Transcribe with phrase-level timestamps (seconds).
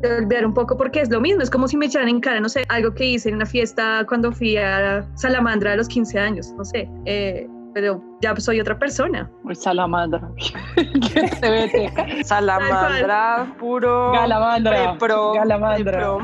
[0.00, 2.40] de olvidar un poco porque es lo mismo, es como si me echaran en cara,
[2.40, 6.18] no sé, algo que hice en una fiesta cuando fui a Salamandra a los 15
[6.18, 9.30] años, no sé, eh, pero ya soy otra persona.
[9.52, 10.28] Salamandra.
[12.24, 14.12] Salamandra, puro.
[14.12, 14.96] Galamandra.
[14.98, 16.18] Pro, Galamandra.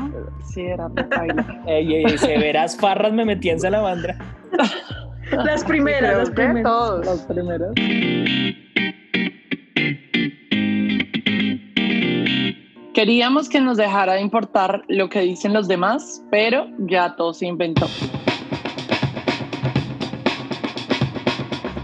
[0.53, 0.89] Sí, era
[1.67, 4.17] ey, ey, severas farras me metí en Salamandra.
[5.31, 6.63] Las primeras, las primeras.
[6.63, 7.05] Todos.
[7.05, 7.69] Las primeras.
[12.97, 17.45] Queríamos que nos dejara de importar lo que dicen los demás, pero ya todo se
[17.45, 17.85] inventó.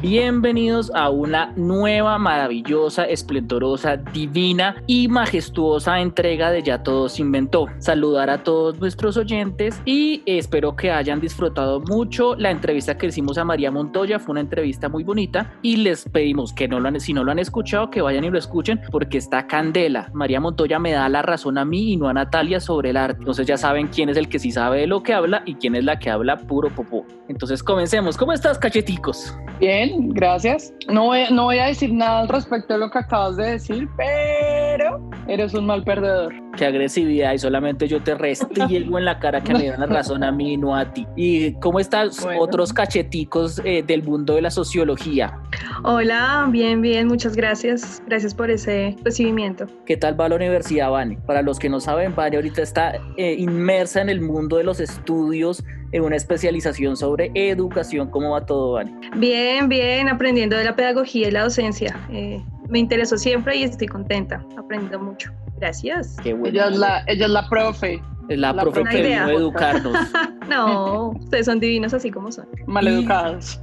[0.03, 7.67] Bienvenidos a una nueva, maravillosa, esplendorosa, divina y majestuosa entrega de Ya Todo se inventó.
[7.79, 13.37] Saludar a todos nuestros oyentes y espero que hayan disfrutado mucho la entrevista que hicimos
[13.37, 14.19] a María Montoya.
[14.19, 17.31] Fue una entrevista muy bonita y les pedimos que no lo han, si no lo
[17.31, 20.11] han escuchado, que vayan y lo escuchen porque está candela.
[20.13, 23.19] María Montoya me da la razón a mí y no a Natalia sobre el arte.
[23.19, 25.75] Entonces ya saben quién es el que sí sabe de lo que habla y quién
[25.75, 27.05] es la que habla puro popó.
[27.29, 28.17] Entonces comencemos.
[28.17, 29.33] ¿Cómo estás, cacheticos?
[29.61, 30.73] Bien, gracias.
[30.87, 33.87] No voy, no voy a decir nada al respecto de lo que acabas de decir,
[33.97, 36.33] pero eres un mal perdedor.
[36.57, 40.23] Qué agresividad y solamente yo te restriego en la cara que me dan la razón
[40.23, 41.07] a mí y no a ti.
[41.15, 42.41] ¿Y cómo están Bueno.
[42.41, 45.39] otros cacheticos eh, del mundo de la sociología?
[45.83, 48.03] Hola, bien, bien, muchas gracias.
[48.05, 49.65] Gracias por ese recibimiento.
[49.85, 51.17] ¿Qué tal va la universidad, Vane?
[51.25, 54.79] Para los que no saben, Vane ahorita está eh, inmersa en el mundo de los
[54.79, 58.09] estudios, en una especialización sobre educación.
[58.09, 58.93] ¿Cómo va todo, Vane?
[59.17, 61.95] Bien, bien, aprendiendo de la pedagogía y la docencia.
[62.11, 65.31] Eh, me interesó siempre y estoy contenta, aprendiendo mucho.
[65.59, 66.17] Gracias.
[66.23, 66.49] Qué bueno.
[66.49, 69.25] Ella es la, ella es la profe, Es la, la profe que idea.
[69.25, 69.97] vino a educarnos.
[70.49, 72.45] No, ustedes son divinos así como son.
[72.67, 73.61] maleducados.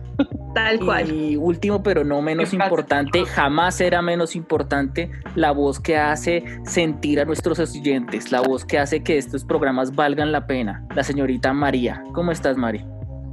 [0.54, 1.10] Tal cual.
[1.12, 7.20] Y último, pero no menos importante, jamás será menos importante, la voz que hace sentir
[7.20, 11.52] a nuestros oyentes, la voz que hace que estos programas valgan la pena, la señorita
[11.52, 12.02] María.
[12.12, 12.84] ¿Cómo estás, Mari?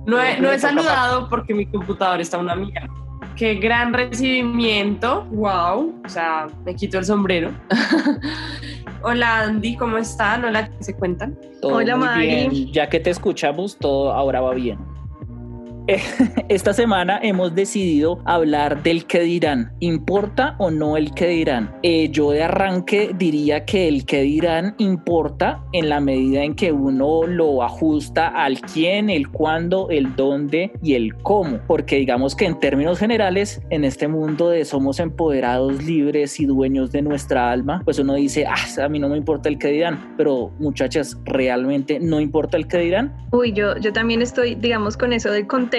[0.08, 2.90] No he, no he saludado porque mi computador está una mía.
[3.36, 5.26] Qué gran recibimiento.
[5.32, 6.02] Wow.
[6.06, 7.52] O sea, me quito el sombrero.
[9.04, 10.46] Hola Andy, ¿cómo están?
[10.46, 11.38] Hola, ¿qué se cuentan?
[11.62, 12.26] Todo Hola, muy Mari.
[12.26, 12.72] bien.
[12.72, 14.80] Ya que te escuchamos, todo ahora va bien.
[16.50, 19.72] Esta semana hemos decidido hablar del que dirán.
[19.80, 21.72] ¿Importa o no el que dirán?
[21.82, 26.74] Eh, yo de arranque diría que el que dirán importa en la medida en que
[26.74, 31.60] uno lo ajusta al quién, el cuándo, el dónde y el cómo.
[31.68, 36.92] Porque digamos que en términos generales, en este mundo de somos empoderados, libres y dueños
[36.92, 40.16] de nuestra alma, pues uno dice, ah, a mí no me importa el que dirán.
[40.18, 43.16] Pero muchachas, ¿realmente no importa el que dirán?
[43.32, 45.77] Uy, yo, yo también estoy, digamos, con eso del contexto,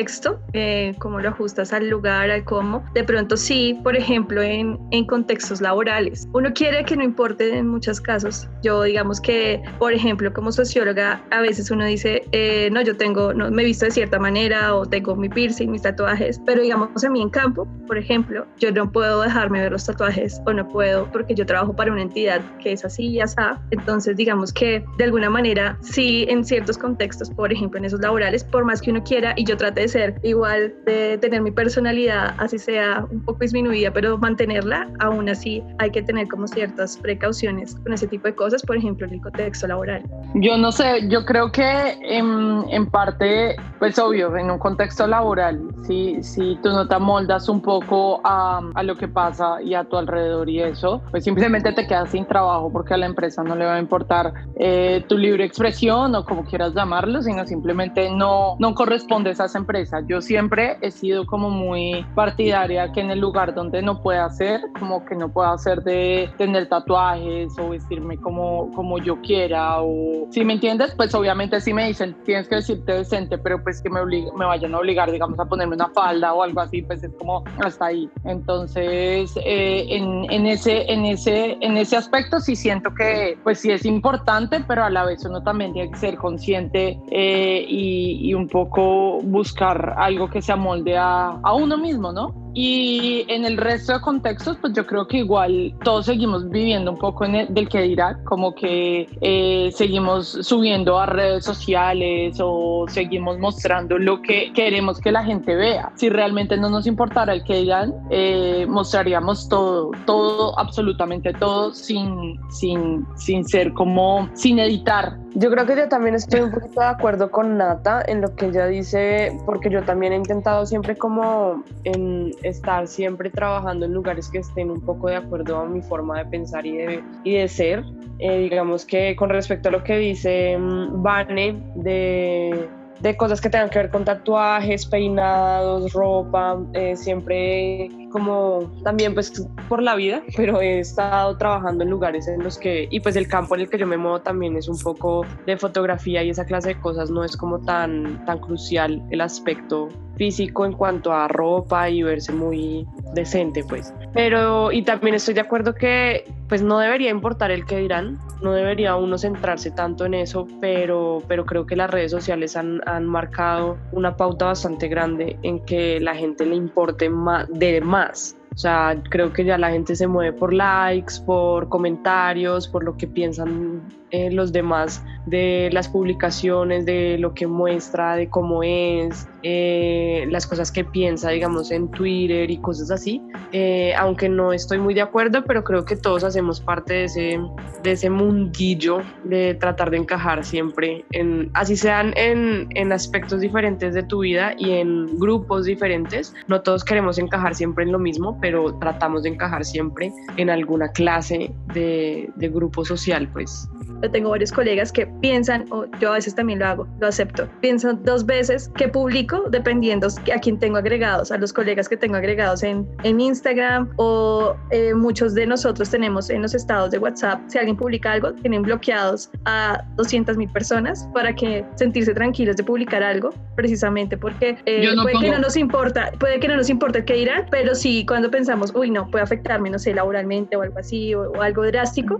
[0.52, 2.84] eh, cómo lo ajustas al lugar, al cómo.
[2.94, 6.28] De pronto sí, por ejemplo, en, en contextos laborales.
[6.32, 8.48] Uno quiere que no importe en muchos casos.
[8.62, 13.32] Yo, digamos que, por ejemplo, como socióloga, a veces uno dice, eh, no, yo tengo,
[13.34, 17.10] no, me visto de cierta manera o tengo mi piercing, mis tatuajes, pero digamos a
[17.10, 21.10] mí en campo, por ejemplo, yo no puedo dejarme ver los tatuajes o no puedo
[21.12, 23.36] porque yo trabajo para una entidad que es así y así.
[23.70, 28.42] Entonces, digamos que de alguna manera, sí, en ciertos contextos, por ejemplo, en esos laborales,
[28.42, 32.34] por más que uno quiera y yo trate de ser igual, de tener mi personalidad,
[32.38, 37.74] así sea un poco disminuida, pero mantenerla, aún así hay que tener como ciertas precauciones
[37.76, 40.02] con ese tipo de cosas, por ejemplo, en el contexto laboral.
[40.34, 45.60] Yo no sé, yo creo que en, en parte, pues obvio, en un contexto laboral,
[45.86, 49.84] si, si tú no te amoldas un poco a, a lo que pasa y a
[49.84, 53.54] tu alrededor y eso, pues simplemente te quedas sin trabajo porque a la empresa no
[53.54, 58.56] le va a importar eh, tu libre expresión o como quieras llamarlo, sino simplemente no,
[58.58, 59.77] no correspondes a esa empresa.
[60.08, 64.60] Yo siempre he sido como muy partidaria que en el lugar donde no pueda hacer,
[64.78, 70.26] como que no pueda hacer de tener tatuajes o vestirme como, como yo quiera o
[70.30, 73.90] si me entiendes, pues obviamente si me dicen tienes que decirte decente, pero pues que
[73.90, 77.02] me, oblig- me vayan a obligar, digamos, a ponerme una falda o algo así, pues
[77.04, 78.08] es como hasta ahí.
[78.24, 83.70] Entonces, eh, en, en, ese, en, ese, en ese aspecto sí siento que pues sí
[83.70, 88.34] es importante, pero a la vez uno también tiene que ser consciente eh, y, y
[88.34, 92.48] un poco buscar algo que se amolde a, a uno mismo, ¿no?
[92.54, 96.98] Y en el resto de contextos, pues yo creo que igual todos seguimos viviendo un
[96.98, 102.86] poco en el, del que dirá, como que eh, seguimos subiendo a redes sociales o
[102.88, 105.92] seguimos mostrando lo que queremos que la gente vea.
[105.94, 112.40] Si realmente no nos importara el que dirán, eh, mostraríamos todo, todo, absolutamente todo, sin,
[112.50, 116.86] sin, sin ser como, sin editar Yo creo que yo también estoy un poquito de
[116.86, 121.62] acuerdo con Nata en lo que ella dice, porque yo también he intentado siempre como
[121.84, 126.18] en estar siempre trabajando en lugares que estén un poco de acuerdo a mi forma
[126.18, 127.84] de pensar y de, y de ser.
[128.20, 132.68] Eh, digamos que con respecto a lo que dice mm, Vane de
[133.00, 139.46] de cosas que tengan que ver con tatuajes, peinados, ropa, eh, siempre como también pues
[139.68, 143.28] por la vida, pero he estado trabajando en lugares en los que, y pues el
[143.28, 146.44] campo en el que yo me muevo también es un poco de fotografía y esa
[146.44, 151.28] clase de cosas no es como tan, tan crucial el aspecto físico en cuanto a
[151.28, 153.94] ropa y verse muy decente pues.
[154.12, 158.52] Pero y también estoy de acuerdo que pues no debería importar el que dirán, no
[158.52, 163.06] debería uno centrarse tanto en eso, pero, pero creo que las redes sociales han, han
[163.06, 168.56] marcado una pauta bastante grande en que la gente le importe más, de más o
[168.58, 173.06] sea, creo que ya la gente se mueve por likes, por comentarios, por lo que
[173.06, 180.26] piensan eh, los demás de las publicaciones, de lo que muestra, de cómo es, eh,
[180.30, 183.22] las cosas que piensa, digamos, en Twitter y cosas así.
[183.52, 187.40] Eh, aunque no estoy muy de acuerdo, pero creo que todos hacemos parte de ese,
[187.82, 193.94] de ese mundillo de tratar de encajar siempre, en, así sean en, en aspectos diferentes
[193.94, 196.34] de tu vida y en grupos diferentes.
[196.46, 200.88] No todos queremos encajar siempre en lo mismo, pero tratamos de encajar siempre en alguna
[200.92, 203.68] clase de, de grupo social, pues.
[204.12, 208.02] Tengo varios colegas que piensan, o yo a veces también lo hago, lo acepto, piensan
[208.04, 212.62] dos veces que publico dependiendo a quién tengo agregados, a los colegas que tengo agregados
[212.62, 217.58] en, en Instagram o eh, muchos de nosotros tenemos en los estados de WhatsApp, si
[217.58, 223.02] alguien publica algo, tienen bloqueados a 200 mil personas para que sentirse tranquilos de publicar
[223.02, 227.14] algo, precisamente porque eh, puede que no nos importa, puede que no nos importe qué
[227.14, 231.14] dirán, pero sí cuando pensamos, uy, no, puede afectarme, no sé, laboralmente o algo así,
[231.14, 232.16] o, o algo drástico,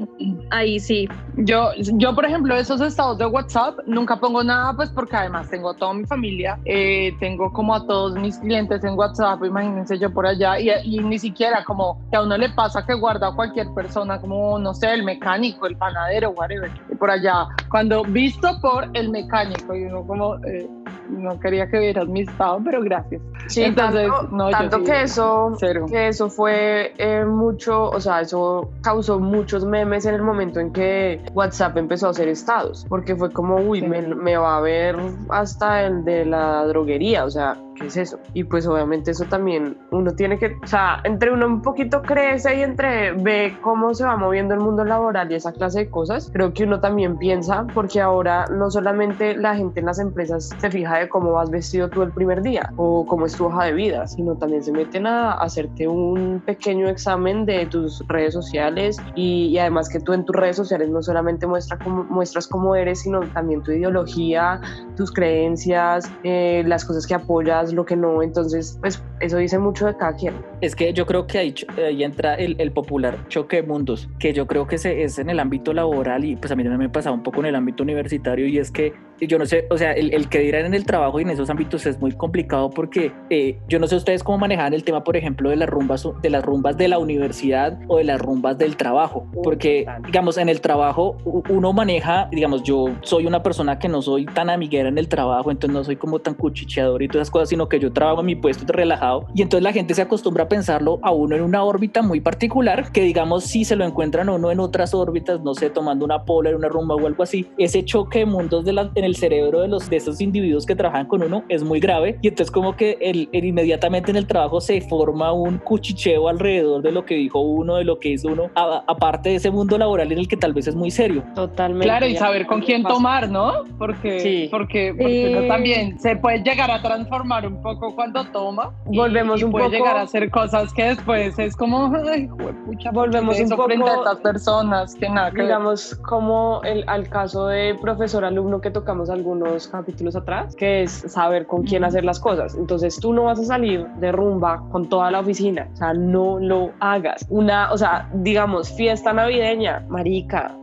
[0.50, 1.08] ahí sí.
[1.36, 5.74] Yo yo, por ejemplo, esos estados de WhatsApp nunca pongo nada, pues porque además tengo
[5.74, 10.26] toda mi familia, eh, tengo como a todos mis clientes en WhatsApp, imagínense yo por
[10.26, 14.20] allá, y, ni siquiera como que a uno le pasa que guarda a cualquier persona,
[14.20, 19.10] como no sé, el mecánico, el panadero, whatever, y por allá, cuando visto por el
[19.10, 20.68] mecánico, y uno como, eh,
[21.08, 23.22] no quería que vieras mi estado, pero gracias.
[23.48, 28.70] Sí, Entonces, tanto, no, tanto que, eso, que eso fue eh, mucho, o sea, eso
[28.82, 33.32] causó muchos memes en el momento en que WhatsApp empezó a hacer estados, porque fue
[33.32, 34.96] como, uy, me, me, va a ver
[35.30, 38.18] hasta el de la droguería, o sea, ¿qué es eso?
[38.34, 42.56] Y pues obviamente eso también uno tiene que, o sea, entre uno un poquito crece
[42.56, 46.30] y entre ve cómo se va moviendo el mundo laboral y esa clase de cosas,
[46.32, 50.70] creo que uno también piensa, porque ahora no solamente la gente en las empresas se
[50.70, 53.72] fija de cómo vas vestido tú el primer día o cómo es tu hoja de
[53.72, 59.56] vida, sino también se meten a hacerte un pequeño examen de tus redes sociales y,
[59.58, 63.20] además que tú en tus redes sociales no solamente muestra cómo, muestras cómo eres, sino
[63.20, 64.60] también tu ideología,
[64.96, 68.22] tus creencias, eh, las cosas que apoyas, lo que no.
[68.22, 70.34] Entonces, pues eso dice mucho de cada quien.
[70.60, 74.32] Es que yo creo que ahí, ahí entra el, el, popular choque de mundos, que
[74.32, 76.88] yo creo que se, es en el ámbito laboral y pues a mí también me
[76.88, 78.92] pasado un poco en el ámbito universitario y es que
[79.26, 81.50] yo no sé, o sea, el, el, que dirán en el trabajo y en esos
[81.50, 85.16] ámbitos es muy complicado porque eh, yo no sé ustedes cómo manejan el tema, por
[85.16, 88.76] ejemplo, de las rumbas de las rumbas de la universidad o de las rumbas del
[88.76, 91.16] trabajo, porque digamos en el trabajo
[91.48, 95.50] uno maneja, digamos, yo soy una persona que no soy tan amiguera en el trabajo,
[95.50, 98.26] entonces no soy como tan cuchicheador y todas esas cosas, sino que yo trabajo en
[98.26, 101.40] mi puesto de relajado y entonces la gente se acostumbra a pensarlo a uno en
[101.40, 105.40] una órbita muy particular, que digamos si se lo encuentran a uno en otras órbitas,
[105.40, 108.64] no sé, tomando una pola en una rumba o algo así, ese choque de mundos
[108.64, 111.62] de la, en el cerebro de los de esos individuos que trabajan con uno es
[111.62, 115.58] muy grave y entonces como que el, el, inmediatamente en el trabajo se forma un
[115.58, 119.36] cuchicheo alrededor de lo que dijo uno, de lo que hizo uno, a, aparte de
[119.36, 121.24] ese mundo laboral en el que tal vez es muy serio.
[121.34, 121.86] Totalmente.
[121.86, 123.64] Claro, y saber con quién tomar, ¿no?
[123.78, 124.48] Porque, sí.
[124.50, 125.48] porque, porque eh...
[125.48, 128.72] también se puede llegar a transformar un poco cuando toma.
[128.84, 129.76] Volvemos y, un puede poco...
[129.76, 132.28] llegar a hacer cosas que después es como, ay,
[132.66, 137.08] pucha, volvemos un poco frente a estas personas que nada que digamos como el al
[137.08, 142.04] caso de profesor alumno que tocamos algunos capítulos atrás, que es saber con quién hacer
[142.04, 142.54] las cosas.
[142.54, 146.38] Entonces tú no vas a salir de rumba con toda la oficina, o sea, no
[146.38, 147.26] lo hagas.
[147.28, 150.54] Una, o sea, digamos, fiesta navideña, marica,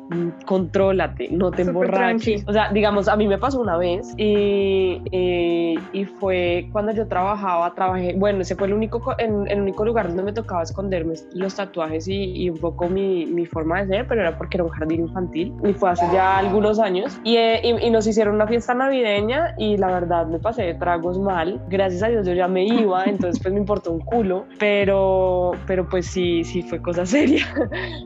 [0.45, 2.43] contrólate, no te emborraches.
[2.47, 7.07] O sea, digamos, a mí me pasó una vez y, y, y, fue cuando yo
[7.07, 11.15] trabajaba, trabajé, bueno, ese fue el único, el, el único lugar donde me tocaba esconderme
[11.33, 14.63] los tatuajes y, y un poco mi, mi, forma de ser, pero era porque era
[14.63, 18.73] un jardín infantil y fue hace ya algunos años y, y, nos hicieron una fiesta
[18.73, 22.65] navideña y la verdad me pasé de tragos mal, gracias a Dios yo ya me
[22.65, 27.45] iba, entonces pues me importó un culo, pero, pero pues sí, sí fue cosa seria.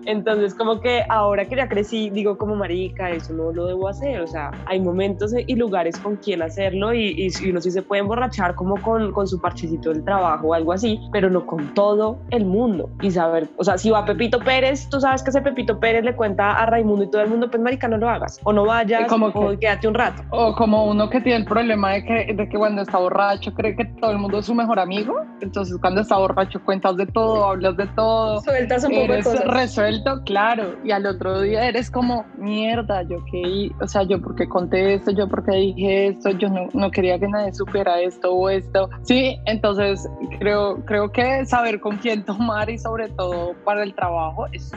[0.05, 3.87] Entonces como que ahora que ya crecí sí digo como marica, eso no lo debo
[3.87, 7.81] hacer, o sea, hay momentos y lugares con quien hacerlo y, y, uno sí se
[7.81, 11.73] puede emborrachar como con, con su parchecito del trabajo o algo así, pero no con
[11.73, 15.41] todo el mundo y saber, o sea, si va Pepito Pérez, tú sabes que ese
[15.41, 18.39] Pepito Pérez le cuenta a Raimundo y todo el mundo, pues marica, no lo hagas,
[18.43, 20.21] o no vayas, como o quédate un rato.
[20.29, 23.75] O como uno que tiene el problema de que, de que cuando está borracho cree
[23.75, 27.45] que todo el mundo es su mejor amigo, entonces cuando está borracho cuentas de todo,
[27.45, 28.41] hablas de todo.
[28.41, 29.47] Sueltas un poco de cosas.
[29.47, 34.47] resuelto, claro, y al otro día eres como, mierda, yo qué, o sea, yo porque
[34.47, 38.49] conté esto, yo porque dije esto, yo no, no quería que nadie supiera esto o
[38.49, 38.89] esto.
[39.03, 40.09] Sí, entonces
[40.39, 44.71] creo, creo que saber con quién tomar y sobre todo para el trabajo es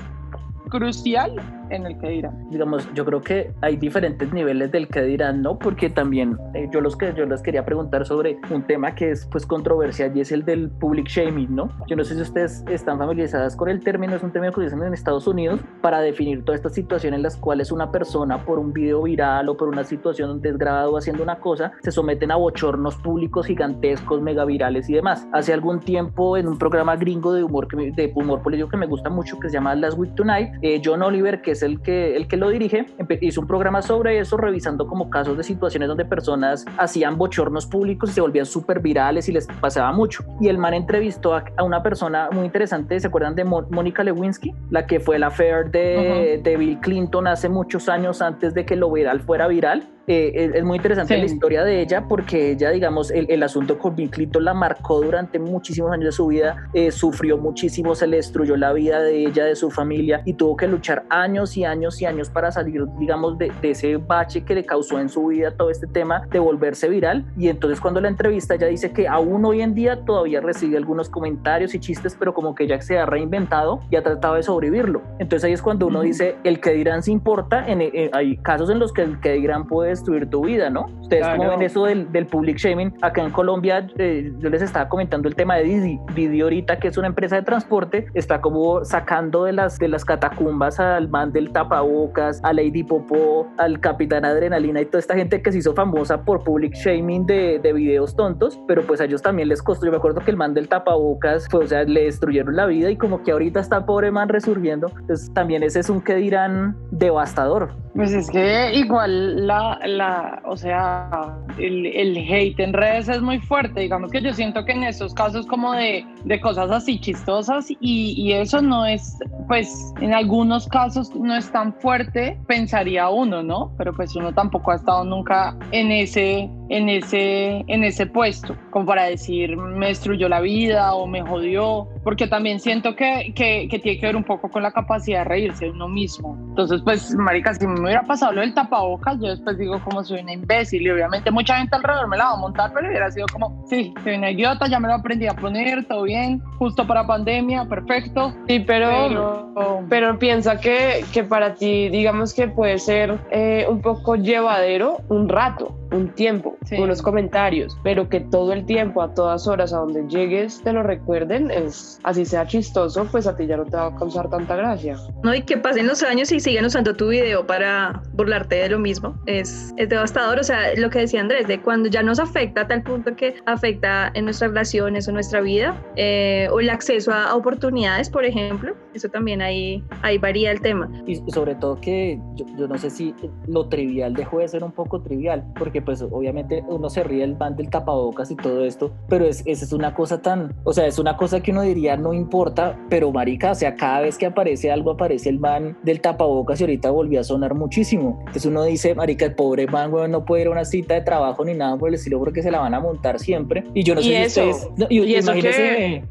[0.68, 1.40] crucial
[1.73, 2.49] en el que dirán.
[2.50, 5.59] Digamos, yo creo que hay diferentes niveles del que dirán, ¿no?
[5.59, 9.26] Porque también eh, yo, los que, yo les quería preguntar sobre un tema que es
[9.31, 11.71] pues controversial y es el del public shaming, ¿no?
[11.88, 14.83] Yo no sé si ustedes están familiarizadas con el término, es un término que utilizan
[14.87, 18.73] en Estados Unidos para definir todas estas situaciones en las cuales una persona por un
[18.73, 22.37] video viral o por una situación donde es grabado haciendo una cosa, se someten a
[22.37, 25.26] bochornos públicos gigantescos, mega virales y demás.
[25.33, 28.87] Hace algún tiempo en un programa gringo de humor, que, de humor político que me
[28.87, 32.16] gusta mucho, que se llama Last Week Tonight, eh, John Oliver, que es el que,
[32.16, 32.87] el que lo dirige,
[33.21, 38.11] hizo un programa sobre eso, revisando como casos de situaciones donde personas hacían bochornos públicos
[38.11, 40.25] y se volvían súper virales y les pasaba mucho.
[40.40, 44.52] Y el man entrevistó a, una persona muy interesante, ¿se acuerdan de Mónica Lewinsky?
[44.71, 48.76] La que fue la affair de, de Bill Clinton hace muchos años antes de que
[48.76, 53.12] lo viral fuera viral eh, es muy interesante la historia de ella porque ella, digamos,
[53.12, 56.90] el, el, asunto con Bill Clinton la marcó durante muchísimos años de su vida, eh,
[56.90, 60.66] sufrió muchísimo, se le destruyó la vida de ella, de su familia y tuvo que
[60.66, 64.64] luchar años y años y años para salir, digamos, de, de ese bache que le
[64.64, 67.25] causó en su vida todo este tema de volverse viral.
[67.37, 71.09] Y entonces cuando la entrevista ella dice que aún hoy en día todavía recibe algunos
[71.09, 75.02] comentarios y chistes, pero como que ella se ha reinventado y ha tratado de sobrevivirlo.
[75.18, 78.71] Entonces ahí es cuando uno dice, el que dirán se importa, en, eh, hay casos
[78.71, 80.87] en los que el que dirán puede destruir tu vida, ¿no?
[81.00, 84.88] Ustedes como ven eso del, del, public shaming, acá en Colombia eh, yo les estaba
[84.88, 88.85] comentando el tema de Didi, Didi ahorita que es una empresa de transporte, está como
[88.85, 94.24] sacando de las, de las catacumbas al man del tapabocas, a Lady Popó, al Capitán
[94.24, 98.14] Adrenalina y toda esta gente que se hizo famosa por public shaming de, de videos
[98.16, 100.68] tontos, pero pues a ellos también les costó, yo me acuerdo que el man del
[100.68, 104.88] tapabocas, o sea, le destruyeron la vida y como que ahorita está pobre man resurgiendo,
[105.00, 107.70] entonces también ese es un que dirán devastador.
[107.94, 113.38] Pues es que igual la, la o sea, el, el, hate en redes es muy
[113.38, 113.80] fuerte.
[113.80, 117.76] Digamos que yo siento que en esos casos como de, de cosas así chistosas y,
[118.16, 123.73] y, eso no es, pues en algunos casos no es tan fuerte, pensaría uno, ¿no?
[123.79, 128.87] Pero pues uno tampoco ha estado nunca en ese, en ese, en ese puesto, como
[128.87, 133.79] para decir me destruyó la vida o me jodió, porque también siento que, que, que
[133.79, 136.37] tiene que ver un poco con la capacidad de reírse de uno mismo.
[136.49, 140.21] Entonces, pues, marica, si me hubiera pasado lo del tapabocas, yo después digo como soy
[140.21, 143.26] una imbécil y obviamente mucha gente alrededor me la va a montar, pero hubiera sido
[143.33, 147.07] como, sí, soy una idiota, ya me lo aprendí a poner, todo bien, justo para
[147.07, 148.35] pandemia, perfecto.
[148.49, 154.16] Sí, pero, pero, piensa que, que, para ti, digamos que puede ser eh, un poco
[154.16, 156.76] llevadero un rato, un tiempo, sí.
[156.76, 160.82] unos comentarios, pero que todo el tiempo, a todas horas, a donde llegues, te lo
[160.82, 164.56] recuerden, es así sea chistoso, pues a ti ya no te va a causar tanta
[164.56, 164.96] gracia.
[165.22, 168.78] No, y que pasen los años y sigan usando tu video para burlarte de lo
[168.78, 172.62] mismo, es, es devastador, o sea, lo que decía Andrés, de cuando ya nos afecta
[172.62, 177.12] a tal punto que afecta en nuestras relaciones o nuestra vida, eh, o el acceso
[177.12, 180.90] a, a, oportunidades, por ejemplo, eso también ahí, ahí varía el tema.
[181.06, 183.14] Y sobre todo que yo, yo no sé si
[183.46, 187.34] lo trivial dejó de ser un poco trivial, porque pues obviamente uno se ríe el
[187.34, 190.86] van del tapabocas y todo esto, pero es, esa es una cosa tan, o sea,
[190.86, 194.26] es una cosa que uno diría no importa, pero marica, o sea, cada vez que
[194.26, 198.16] aparece algo aparece el man del tapabocas y ahorita volvió a sonar muchísimo.
[198.20, 201.02] Entonces uno dice, marica, el pobre man, weón, no puede ir a una cita de
[201.02, 203.64] trabajo ni nada por el estilo porque se la van a montar siempre.
[203.74, 204.48] Y yo no sé si eso?
[204.48, 205.32] ustedes, no, y, ¿Y eso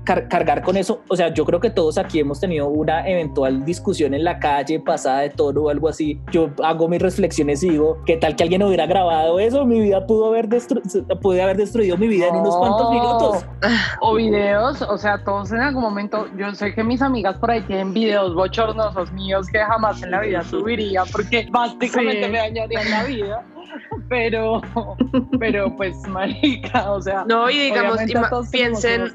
[0.04, 3.66] car cargar con eso, o sea, yo creo que todos aquí hemos tenido una eventual
[3.66, 6.20] discusión en la calle pasada de tono o algo así.
[6.32, 9.61] Yo hago mis reflexiones y digo, ¿qué tal que alguien hubiera grabado eso?
[9.66, 10.82] Mi vida pudo haber, destru
[11.22, 13.46] pude haber destruido mi vida en unos cuantos minutos.
[14.02, 17.62] O videos, o sea, todos en algún momento, yo sé que mis amigas por ahí
[17.62, 22.32] tienen videos bochornosos míos que jamás en la vida subiría porque básicamente sí.
[22.32, 23.46] me dañarían la vida.
[24.10, 24.62] pero,
[25.40, 27.26] pero pues, marica, o sea.
[27.28, 28.00] No, y digamos,
[28.52, 29.12] piensen,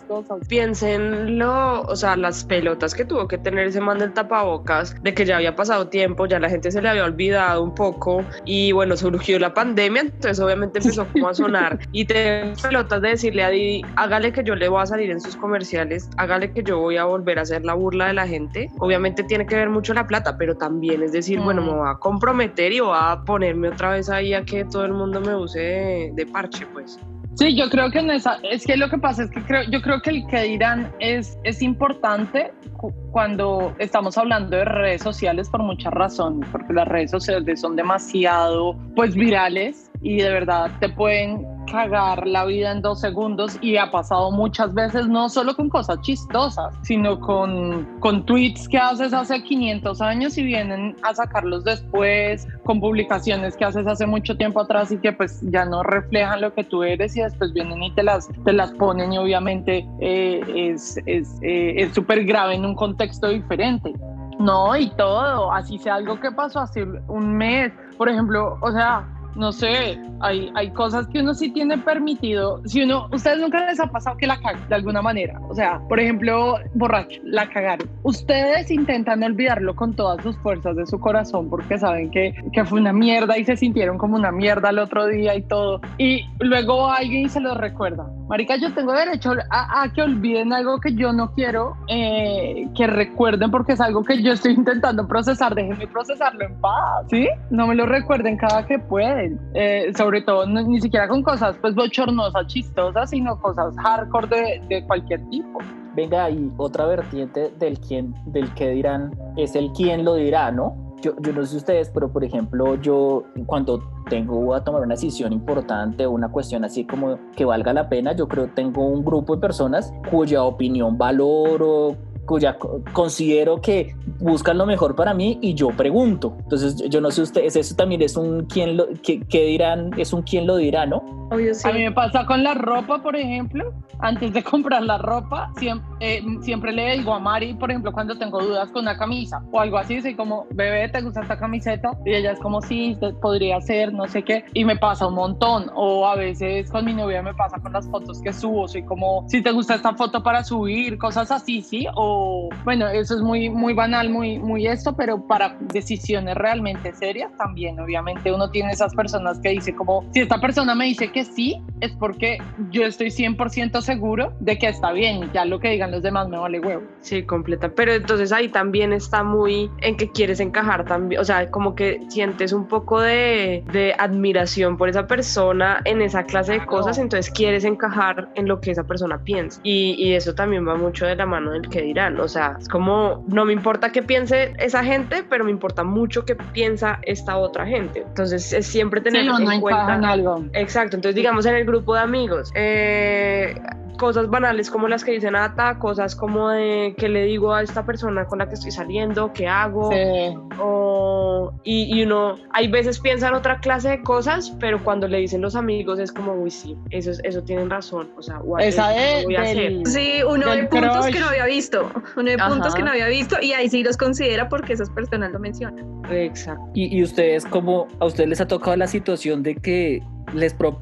[0.48, 5.14] piensen lo, o sea, las pelotas que tuvo que tener ese man del tapabocas, de
[5.14, 8.72] que ya había pasado tiempo, ya la gente se le había olvidado un poco, y
[8.72, 13.44] bueno, surgió la pandemia, entonces obviamente empezó como a sonar, y te pelotas de decirle
[13.44, 16.78] a Didi, hágale que yo le voy a salir en sus comerciales, hágale que yo
[16.78, 19.92] voy a volver a hacer la burla de la gente, obviamente tiene que ver mucho
[19.94, 21.66] la plata, pero también es decir, bueno, Mm.
[21.66, 24.92] me voy a comprometer y voy a ponerme otra vez ahí a que todo el
[24.92, 26.98] mundo me use de, de parche, pues.
[27.34, 29.82] Sí, yo creo que en esa, es que lo que pasa es que creo, yo
[29.82, 35.50] creo que el que dirán es, es importante cu- cuando estamos hablando de redes sociales
[35.50, 40.88] por muchas razones, porque las redes sociales son demasiado pues virales y de verdad te
[40.88, 45.68] pueden cagar la vida en dos segundos y ha pasado muchas veces no solo con
[45.68, 51.64] cosas chistosas, sino con, con tweets que haces hace 500 años y vienen a sacarlos
[51.64, 56.40] después, con publicaciones que haces hace mucho tiempo atrás y que pues ya no reflejan
[56.40, 59.86] lo que tú eres y después vienen y te las, te las ponen y obviamente
[60.00, 63.92] eh, es es eh, es súper grave en un contexto diferente.
[64.38, 69.08] No, y todo, así sea algo que pasó hace un mes, por ejemplo, o sea,
[69.36, 72.62] no sé, hay, hay cosas que uno sí tiene permitido.
[72.66, 75.38] Si uno, ustedes nunca les ha pasado que la cagan de alguna manera.
[75.48, 77.88] O sea, por ejemplo, borracho, la cagaron.
[78.02, 82.80] Ustedes intentan olvidarlo con todas sus fuerzas de su corazón porque saben que, que fue
[82.80, 85.80] una mierda y se sintieron como una mierda el otro día y todo.
[85.98, 88.06] Y luego alguien se lo recuerda.
[88.28, 93.50] Marica, yo tengo derecho a, que olviden algo que yo no quiero eh, que recuerden
[93.52, 95.54] porque es algo que yo estoy intentando procesar.
[95.54, 97.28] Déjenme procesarlo en paz, ¿sí?
[97.50, 99.38] No me lo recuerden cada que pueden.
[99.54, 104.62] Eh, sobre todo, no- ni siquiera con cosas pues bochornosas, chistosas, sino cosas hardcore de,
[104.68, 105.58] de cualquier tipo.
[105.94, 110.76] Venga, y otra vertiente del, quién, del que dirán es el quién lo dirá, ¿no?
[111.02, 115.32] Yo, yo no sé ustedes, pero por ejemplo, yo cuando tengo a tomar una decisión
[115.32, 119.04] importante o una cuestión así como que valga la pena, yo creo que tengo un
[119.04, 125.38] grupo de personas cuya opinión valoro, cuya co- considero que buscan lo mejor para mí
[125.42, 126.34] y yo pregunto.
[126.40, 130.12] Entonces, yo no sé ustedes, eso también es un quién lo, que, que dirán, es
[130.12, 131.25] un quién lo dirá, ¿no?
[131.30, 131.68] Obvio, sí.
[131.68, 133.72] A mí me pasa con la ropa, por ejemplo.
[133.98, 138.42] Antes de comprar la ropa, siempre, siempre le digo a Mari, por ejemplo, cuando tengo
[138.42, 141.92] dudas con una camisa o algo así, soy como, bebé, ¿te gusta esta camiseta?
[142.04, 144.44] Y ella es como, sí, podría ser, no sé qué.
[144.54, 145.70] Y me pasa un montón.
[145.74, 148.68] O a veces con mi novia me pasa con las fotos que subo.
[148.68, 151.86] Soy como, si te gusta esta foto para subir, cosas así, sí.
[151.94, 157.30] O bueno, eso es muy, muy banal, muy, muy esto, pero para decisiones realmente serias
[157.36, 161.24] también, obviamente uno tiene esas personas que dice como, si esta persona me dice que
[161.24, 162.38] sí, es porque
[162.70, 166.38] yo estoy 100% seguro de que está bien ya lo que digan los demás me
[166.38, 166.82] vale huevo.
[167.00, 167.68] Sí, completa.
[167.68, 172.00] Pero entonces ahí también está muy en que quieres encajar también, o sea, como que
[172.08, 177.30] sientes un poco de, de admiración por esa persona en esa clase de cosas, entonces
[177.30, 179.60] quieres encajar en lo que esa persona piensa.
[179.62, 182.68] Y, y eso también va mucho de la mano del que dirán, o sea, es
[182.68, 187.36] como, no me importa qué piense esa gente, pero me importa mucho qué piensa esta
[187.36, 188.04] otra gente.
[188.06, 190.10] Entonces es siempre tener Sí, no en encaja en cuenta...
[190.10, 190.44] algo.
[190.52, 193.54] Exacto, entonces digamos en el grupo de amigos, eh,
[193.98, 197.86] cosas banales como las que dice Nata, cosas como de qué le digo a esta
[197.86, 200.36] persona con la que estoy saliendo, qué hago, Sí.
[200.60, 205.16] o, y, y uno, hay veces piensa en otra clase de cosas, pero cuando le
[205.18, 208.88] dicen los amigos es como, uy, sí, eso, es- eso tienen razón, o sea, Esa
[208.90, 209.72] de, voy a hacer.
[209.86, 211.12] Sí, uno de puntos crush.
[211.14, 213.96] que no había visto, uno de puntos que no había visto y ahí sí los
[213.96, 216.02] considera porque esas personas lo mencionan.
[216.10, 216.62] Exacto.
[216.74, 220.02] Y, y ustedes, como a ustedes les ha tocado la situación de que
[220.34, 220.78] les pro-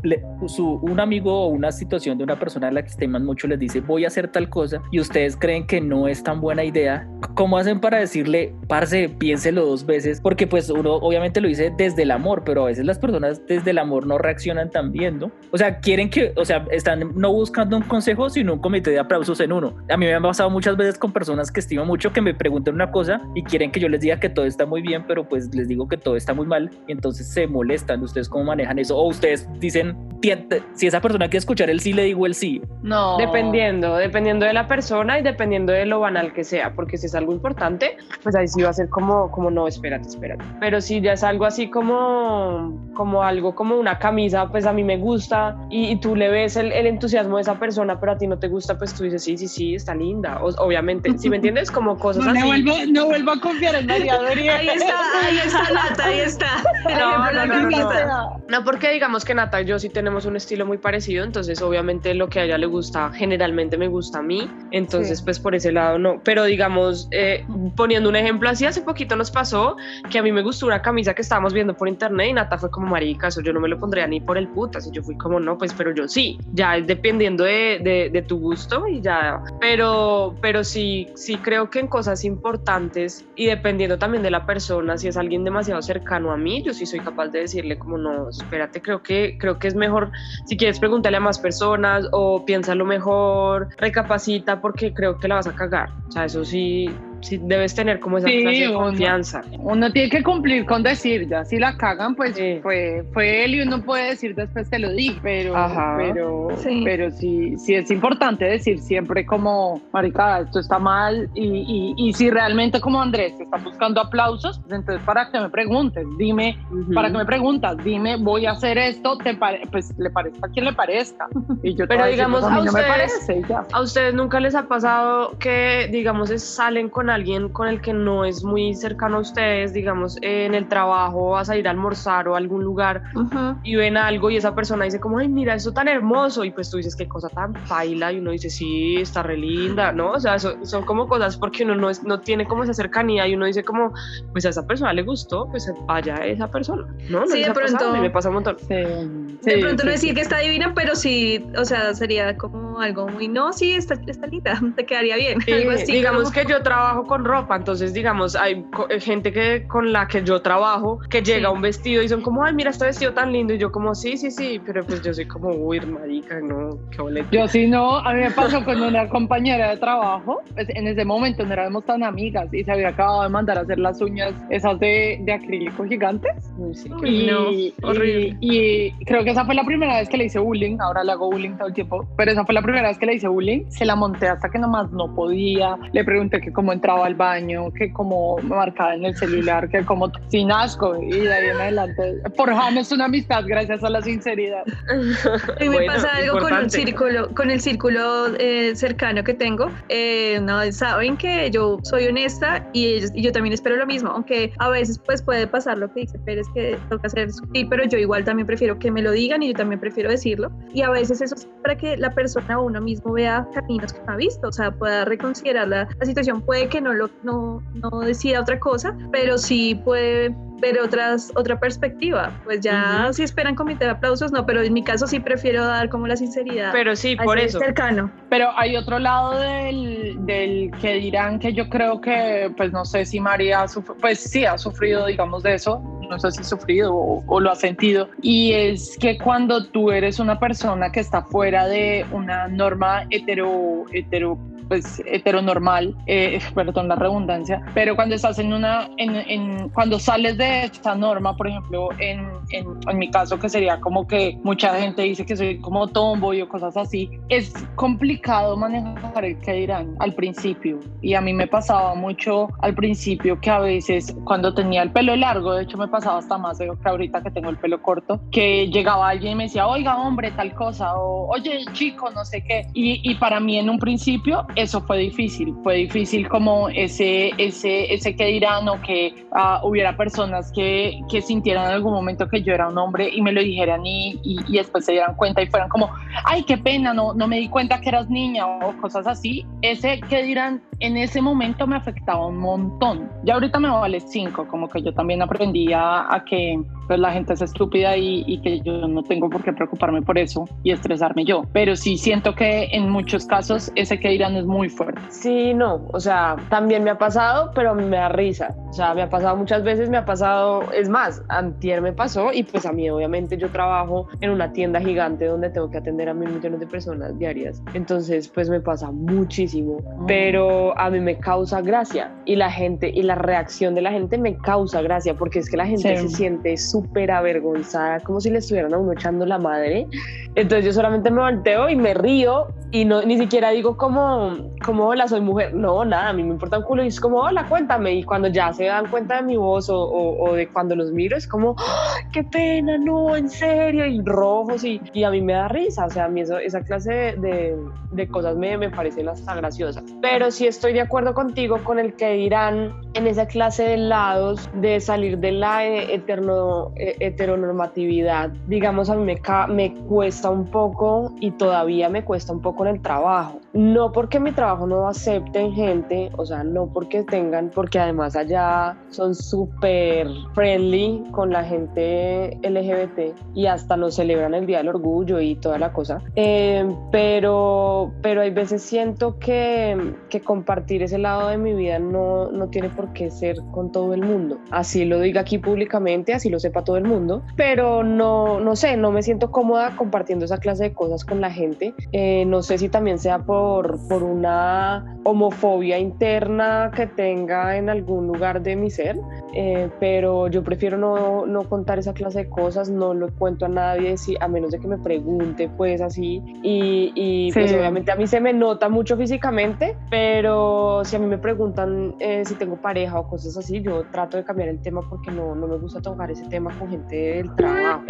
[0.47, 3.59] su, un amigo o una situación de una persona a la que estiman mucho les
[3.59, 7.09] dice voy a hacer tal cosa y ustedes creen que no es tan buena idea,
[7.35, 10.21] ¿cómo hacen para decirle, parce, piénselo dos veces?
[10.21, 13.71] Porque pues uno obviamente lo dice desde el amor, pero a veces las personas desde
[13.71, 15.31] el amor no reaccionan tan bien, ¿no?
[15.51, 18.99] O sea, quieren que, o sea, están no buscando un consejo, sino un comité de
[18.99, 19.75] aplausos en uno.
[19.91, 22.75] A mí me ha pasado muchas veces con personas que estimo mucho que me preguntan
[22.75, 25.55] una cosa y quieren que yo les diga que todo está muy bien, pero pues
[25.55, 28.03] les digo que todo está muy mal y entonces se molestan.
[28.03, 28.97] ¿Ustedes cómo manejan eso?
[28.97, 32.61] O ustedes dicen, "Tien- si esa persona quiere escuchar el sí, le digo el sí.
[32.83, 33.17] No.
[33.19, 37.15] Dependiendo, dependiendo de la persona y dependiendo de lo banal que sea, porque si es
[37.15, 40.45] algo importante, pues ahí sí va a ser como, como no, espérate, espérate.
[40.61, 44.85] Pero si ya es algo así como, como algo como una camisa, pues a mí
[44.85, 48.19] me gusta y, y tú le ves el, el entusiasmo de esa persona, pero a
[48.19, 50.39] ti no te gusta, pues tú dices, sí, sí, sí, está linda.
[50.43, 52.43] O- obviamente, si me entiendes, como cosas No, así.
[52.47, 54.57] vuelvo, no vuelvo a confiar en María Doria.
[54.57, 54.95] Ahí está,
[55.27, 56.47] ahí está Nata, ahí está.
[56.89, 58.31] No, no, no, no, camisa.
[58.49, 62.15] No, porque digamos que Nata y yo sí tenemos un estilo muy parecido, entonces obviamente
[62.15, 65.25] lo que a ella le gusta generalmente me gusta a mí, entonces Sí.
[65.25, 67.45] pues por ese lado no, pero digamos digamos, eh,
[67.77, 69.77] poniendo un ejemplo así, hace poquito nos pasó
[70.09, 72.71] que a mí me gustó una camisa que estábamos viendo por internet y Nata fue
[72.71, 74.87] como, marica, eso yo no me lo pondría ni por el putas.
[74.87, 76.39] Y yo fui como, no, pues, pero yo sí.
[76.53, 79.43] Ya es dependiendo de, de, de tu gusto y ya.
[79.61, 84.97] Pero, pero sí, sí creo que en cosas importantes y dependiendo también de la persona,
[84.97, 88.31] si es alguien demasiado cercano a mí, yo sí soy capaz de decirle como, no,
[88.31, 90.04] espérate, creo que, creo que es mejor,
[90.45, 95.47] si quieres preguntarle a más personas o piénsalo mejor, recapacita porque creo que la vas
[95.47, 95.91] a cagar.
[96.09, 96.89] O sea, eso sí,
[97.21, 99.41] sí debes tener como esa clase de uno- confianza.
[99.59, 102.59] Uno tiene que cumplir con decir, ya si la cagan, pues Sí.
[102.63, 105.95] fue, fue él y uno puede decir después te lo dije, pero, Ajá.
[105.99, 106.83] pero, Sí.
[106.85, 112.13] pero sí, sí es importante decir siempre como, marica, esto está mal y, y, y
[112.13, 116.57] si realmente como Andrés te está buscando aplausos, pues entonces para que me preguntes, dime,
[116.71, 116.93] Ujú.
[116.95, 120.51] para que me preguntas, dime, voy a hacer esto, te pare- pues le parezca a
[120.51, 121.27] quien le parezca.
[121.63, 123.65] Y yo Pero decir, digamos, pues, a mí a no me ustedes- parece, ya.
[123.73, 128.25] ¿A ustedes nunca les ha pasado que, digamos, salen con alguien con el que no
[128.25, 132.35] es muy cercano a ustedes, digamos, en el trabajo, vas a ir a almorzar o
[132.35, 133.57] a algún lugar Ujú.
[133.63, 136.71] y ven algo y esa persona dice como, ay, mira, esto tan hermoso y pues
[136.71, 140.13] tú dices, qué cosa tan paila y uno dice, sí, está re linda, ¿no?
[140.13, 143.27] O sea, so- son como cosas porque uno no, es, no tiene como esa cercanía
[143.27, 143.93] y uno dice como,
[144.33, 147.21] pues a esa persona le gustó, pues vaya esa persona, ¿no?
[147.21, 147.67] ¿No Sí, de pasado?
[147.79, 148.57] pronto- A mí me pasa un montón.
[148.61, 150.15] Sí, De sí, pronto no sí, decir sí.
[150.15, 154.27] que está divina, pero sí, o sea, sería como algo muy, no, sí, está, está
[154.27, 155.41] linda, te quedaría bien.
[155.43, 155.93] Sí, algo así.
[155.93, 160.07] digamos como- que yo trabajo con ropa, entonces digamos hay eh, gente que con la
[160.07, 161.55] que yo trabajo que llega Sí.
[161.55, 164.17] un vestido y son como, ay, mira este vestido tan lindo y yo como, sí,
[164.17, 167.29] sí, sí, pero pues yo soy como, uy, marica, no, qué boleto.
[167.33, 171.05] Yo sí no, a mí me pasó con una compañera de trabajo, pues, en ese
[171.05, 174.33] momento no éramos tan amigas y se había acabado de mandar a hacer las uñas
[174.51, 176.31] esas de, de acrílico gigantes.
[176.75, 178.37] Sí, Uy, y, no, y- horrible.
[178.41, 181.31] y creo que esa fue la primera vez que le hice bullying, ahora le hago
[181.31, 183.85] bullying todo el tiempo, pero esa fue la primera vez que le hice bullying, se
[183.85, 187.91] la monté hasta que nomás no podía, le pregunté que cómo entraba al baño, que
[187.95, 192.21] cómo me marcaba en el celular, que cómo sin asco y de ahí en adelante
[192.37, 194.65] forjamos una amistad gracias a la sinceridad.
[195.61, 196.77] Mí me Bueno, pasa algo con un importante.
[196.77, 199.71] círculo, con el círculo eh, cercano que tengo.
[199.89, 204.11] Eh, no, saben que yo soy honesta y, ellos, y yo también espero lo mismo,
[204.11, 207.85] aunque a veces pues puede pasar lo que dice Pérez que toca ser sutil, pero
[207.85, 210.51] yo igual también prefiero que me lo digan y yo también prefiero decirlo.
[210.75, 214.01] Y a veces eso es para que la persona o uno mismo vea caminos que
[214.07, 216.43] no ha visto, o sea, pueda reconsiderar la, la situación.
[216.43, 221.59] Puede que no, lo, no, no decida otra cosa, pero sí puede ver otras, otra
[221.59, 222.31] perspectiva.
[222.45, 223.15] Pues ya Ujú.
[223.15, 226.17] si esperan comité de aplausos, no, pero en mi caso sí prefiero dar como la
[226.17, 226.71] sinceridad.
[226.73, 227.59] Pero sí, por eso.
[227.59, 228.11] Cercano.
[228.31, 233.05] Pero hay otro lado del, del que dirán que yo creo que, pues no sé
[233.05, 233.65] si María,
[234.01, 237.57] pues sí ha sufrido, digamos, de eso, no sé si sufrido o, o lo ha
[237.57, 243.05] sentido, y es que cuando tú eres una persona que está fuera de una norma
[243.11, 244.39] hetero, hetero
[244.69, 250.39] pues heteronormal, eh, perdón la redundancia, pero cuando estás en una, en, en- cuando sales
[250.39, 254.75] de esta norma, por ejemplo, en, en, en mi caso que sería como que mucha
[254.79, 259.95] gente dice que soy como tomboy o cosas así, es complicado manejar el que dirán
[259.99, 260.81] al principio.
[261.03, 265.17] Y a mí me pasaba mucho al principio que a veces cuando tenía el pelo
[265.17, 268.21] largo, de hecho me pasaba hasta más de que ahorita que tengo el pelo corto,
[268.31, 272.43] que llegaba alguien y me decía, oiga hombre, tal cosa, o oye chico, no sé
[272.43, 277.33] qué, y, y para mí en un principio eso fue difícil, fue difícil como ese,
[277.39, 282.29] ese, ese que dirán o que ah, hubiera personas que, que sintieran en algún momento
[282.29, 285.15] que yo era un hombre y me lo dijeran y, y, y después se dieran
[285.15, 285.91] cuenta y fueran como,
[286.25, 289.47] ay, qué pena, no, no me di cuenta que eras niña o cosas así.
[289.63, 293.11] Ese que dirán, en ese momento me afectaba un montón.
[293.25, 297.13] Ya ahorita me vale cinco, como que yo también aprendí a, a que pues, la
[297.13, 300.71] gente es estúpida y, y que yo no tengo por qué preocuparme por eso y
[300.71, 301.43] estresarme yo.
[301.53, 305.01] Pero sí siento que en muchos casos ese que dirán es muy fuerte.
[305.09, 308.55] Sí, no, o sea, también me ha pasado, pero me da risa.
[308.69, 312.33] O sea, me ha pasado muchas veces, me ha pasado, es más, antier me pasó
[312.33, 316.09] y pues a mí obviamente yo trabajo en una tienda gigante donde tengo que atender
[316.09, 317.63] a mil millones de personas diarias.
[317.75, 323.03] Entonces, pues me pasa muchísimo, pero a mí me causa gracia y la gente y
[323.03, 326.09] la reacción de la gente me causa gracia porque es que la gente Sí.
[326.09, 329.87] se siente súper avergonzada, como si le estuvieran a uno echando la madre.
[330.35, 334.33] Entonces yo solamente me volteo y me río y no, ni siquiera digo como,
[334.65, 335.55] como hola, soy mujer.
[335.55, 337.95] No, nada, a mí me importa un culo y es como hola, cuéntame.
[337.95, 340.91] Y cuando ya se dan cuenta de mi voz o, o- o de cuando los
[340.91, 345.21] miro es como ¡Ah, qué pena, no, en serio, y rojos y, y a mí
[345.21, 345.87] me da risa.
[345.87, 347.57] O sea, a mí eso, esa clase de, de-
[347.93, 349.85] de cosas me, me parecen hasta graciosas.
[350.03, 354.49] Pero sí estoy de acuerdo contigo con el que dirán en esa clase de lados
[354.55, 360.51] de salir de la eh, eterno eh, heteronormatividad, digamos, a mí me, me cuesta un
[360.51, 363.41] poco y todavía me cuesta un poco en el trabajo.
[363.55, 368.77] No porque mi trabajo no acepten gente, o sea, no porque tengan, porque además allá
[368.91, 375.21] son súper friendly con la gente LGBT y hasta nos celebran el Día del Orgullo
[375.21, 376.03] y toda la cosa.
[376.17, 382.33] Eh, pero, pero hay veces siento que, que compartir ese lado de mi vida no,
[382.33, 384.39] no tiene por qué ser con todo el mundo.
[384.51, 388.77] Así lo diga aquí públicamente, así lo sepa todo el mundo, pero no, no sé,
[388.77, 391.73] no me siento cómoda compartiendo esa clase de cosas con la gente.
[391.93, 398.07] Eh, no sé si también sea por, por una homofobia interna que tenga en algún
[398.07, 398.97] lugar de mi ser,
[399.35, 403.49] eh, pero yo prefiero no, no, contar esa clase de cosas, no lo cuento a
[403.49, 406.23] nadie, si, a menos de que me pregunte, pues así.
[406.43, 411.07] Y, y pues obviamente a mí se me nota mucho físicamente, pero si a mí
[411.07, 414.81] me preguntan eh, si tengo pareja o cosas así, yo trato de cambiar el tema
[414.89, 417.83] porque no, no me gusta tocar ese tema con gente del trabajo.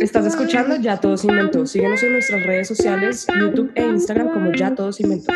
[0.00, 1.66] Estás escuchando Ya Todos Inventó.
[1.66, 5.32] Síguenos en nuestras redes sociales, YouTube e Instagram como Ya Todos Inventó.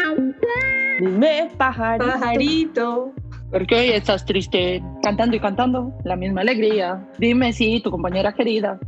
[1.01, 2.07] Dime, pajarito.
[2.07, 3.13] Pajarito.
[3.51, 7.07] Porque hoy estás triste, cantando y cantando, la misma alegría.
[7.19, 8.79] Dime si tu compañera querida.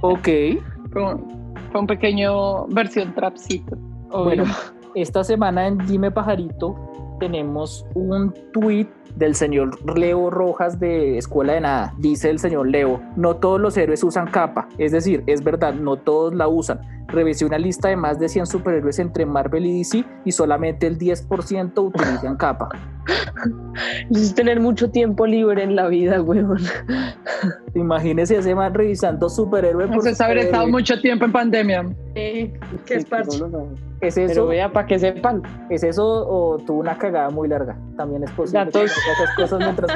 [0.00, 0.28] Ok.
[0.92, 3.76] con, con un pequeño versión trapcito.
[4.10, 4.44] Bueno,
[4.94, 6.74] esta semana en Dime Pajarito
[7.20, 11.94] tenemos un tweet del señor Leo Rojas de Escuela de Nada.
[11.98, 15.96] Dice el señor Leo, no todos los héroes usan capa, es decir, es verdad, no
[15.96, 16.80] todos la usan.
[17.12, 20.98] Revisé una lista de más de 100 superhéroes entre Marvel y DC y solamente el
[20.98, 22.68] 10% utilizan capa.
[24.10, 26.58] Es tener mucho tiempo libre en la vida, weón.
[27.74, 31.86] Imagínese ese man revisando superhéroe por Entonces haber estado mucho tiempo en pandemia.
[32.14, 32.52] Eh,
[32.84, 33.38] ¿Qué es parche?
[33.38, 33.74] No, no, no.
[34.00, 34.46] ¿Es Pero eso?
[34.46, 35.42] vea, para que sepan.
[35.68, 37.76] ¿Es eso o tuvo una cagada muy larga?
[37.96, 38.64] También es posible.
[38.64, 38.92] Datos.
[39.36, 39.90] que cosas mientras.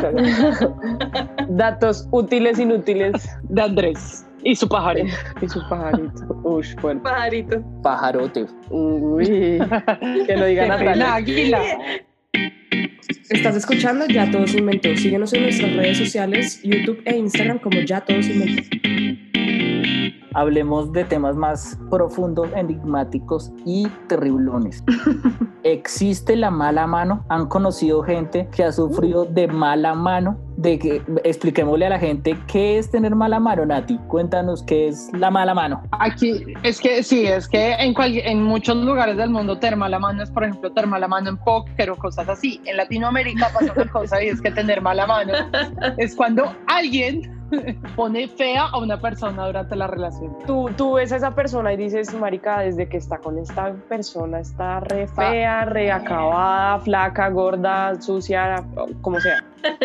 [1.48, 3.12] Datos útiles, inútiles.
[3.44, 5.14] De Andrés y su pajarito.
[5.42, 6.22] Y sus pajaritos.
[6.42, 7.02] Uy, bueno.
[7.02, 7.62] Pajarito.
[7.82, 8.46] Pajarote.
[8.70, 9.24] Uy,
[10.26, 11.14] que lo digan La Natalia.
[11.14, 11.60] águila.
[13.30, 14.94] Estás escuchando Ya Todos Inventó.
[14.96, 18.62] Síguenos en nuestras redes sociales, YouTube e Instagram como Ya Todos Inventó.
[20.34, 24.82] Hablemos de temas más profundos, enigmáticos y terriblones.
[25.62, 27.24] ¿Existe la mala mano?
[27.28, 30.38] ¿Han conocido gente que ha sufrido de mala mano?
[30.56, 33.98] De que expliquémosle a la gente qué es tener mala mano, Nati.
[34.08, 35.82] Cuéntanos qué es la mala mano.
[35.90, 39.98] Aquí, es que sí, es que en, cual- en muchos lugares del mundo tener mala
[39.98, 42.60] mano es, por ejemplo, tener mala mano en póker o cosas así.
[42.66, 45.32] En Latinoamérica pasa una cosa y es que tener mala mano
[45.98, 47.30] es cuando alguien
[47.96, 50.36] pone fea a una persona durante la relación.
[50.46, 54.40] Tú, tú ves a esa persona y dices, marica, desde que está con esta persona
[54.40, 58.64] está re fea, re acabada, flaca, gorda, sucia,
[59.00, 59.44] como sea.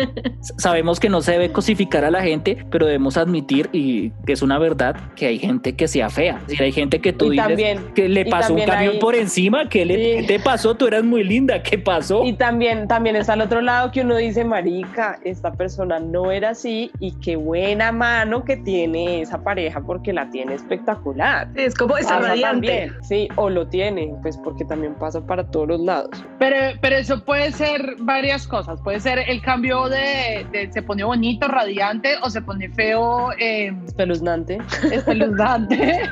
[0.58, 4.42] Sabemos que no se debe cosificar a la gente, pero debemos admitir, y que es
[4.42, 6.36] una verdad, que hay gente que sea fea.
[6.42, 8.98] Es decir, hay gente que tú Y dices también, que le pasó un camión hay-
[8.98, 9.68] por encima.
[9.68, 10.26] ¿Qué, le, Sí.
[10.26, 10.74] te pasó?
[10.74, 11.62] Tú eras muy linda.
[11.62, 12.24] ¿Qué pasó?
[12.24, 16.50] Y también, también está al otro lado que uno dice, marica, esta persona no era
[16.50, 21.48] así y qué buena mano que tiene esa pareja porque la tiene espectacular.
[21.56, 22.68] Sí, es como está radiante.
[22.68, 26.10] también, sí, o lo tiene, pues porque también pasa para todos los lados.
[26.38, 28.80] Pero, pero eso puede ser varias cosas.
[28.82, 33.72] Puede ser el cambio de, de se pone bonito, radiante o se pone feo, eh,
[33.84, 34.58] Espeluznante.
[34.92, 36.02] espeluznante.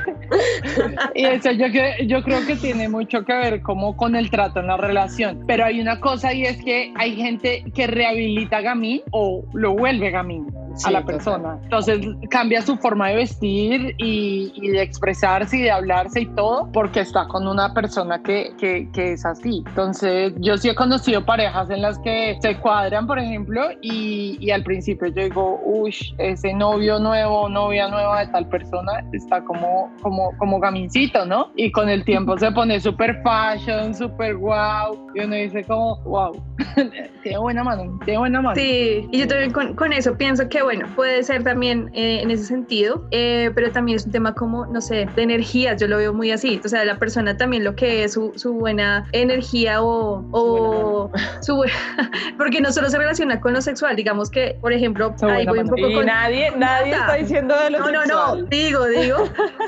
[1.15, 1.67] y eso yo,
[2.05, 5.45] yo creo que tiene mucho que ver como con el trato en la relación.
[5.47, 9.71] Pero hay una cosa y es que hay gente que rehabilita a Gamín o lo
[9.73, 11.15] vuelve Gamín a Sí, la total.
[11.29, 11.59] Persona.
[11.63, 16.69] Entonces cambia su forma de vestir y, y de expresarse y de hablarse y todo
[16.71, 19.63] porque está con una persona que, que, que es así.
[19.67, 24.51] Entonces yo sí he conocido parejas en las que se cuadran, por ejemplo, y, y
[24.51, 29.91] al principio yo digo, uy, ese novio nuevo, novia nueva de tal persona está como,
[30.01, 31.51] como, como gamincito, ¿no?
[31.55, 36.41] Y con el tiempo se pone súper fashion, súper wow, y uno dice como, wow,
[37.23, 38.55] tiene buena mano, tiene buena mano.
[38.55, 42.31] Sí, y yo también con, con eso pienso que, bueno, puede ser también eh, en
[42.31, 45.97] ese sentido, eh, pero también es un tema como, no sé, de energías, yo lo
[45.97, 49.81] veo muy así, o sea, la persona también lo que es su, su buena energía
[49.81, 51.73] o, o su buena,
[52.37, 55.59] porque no solo se relaciona con lo sexual, digamos que, por ejemplo, Su ahí voy
[55.59, 56.05] un poco Y con...
[56.05, 58.49] nadie, nadie está diciendo de lo No, no, no, sexual.
[58.49, 59.17] digo, digo,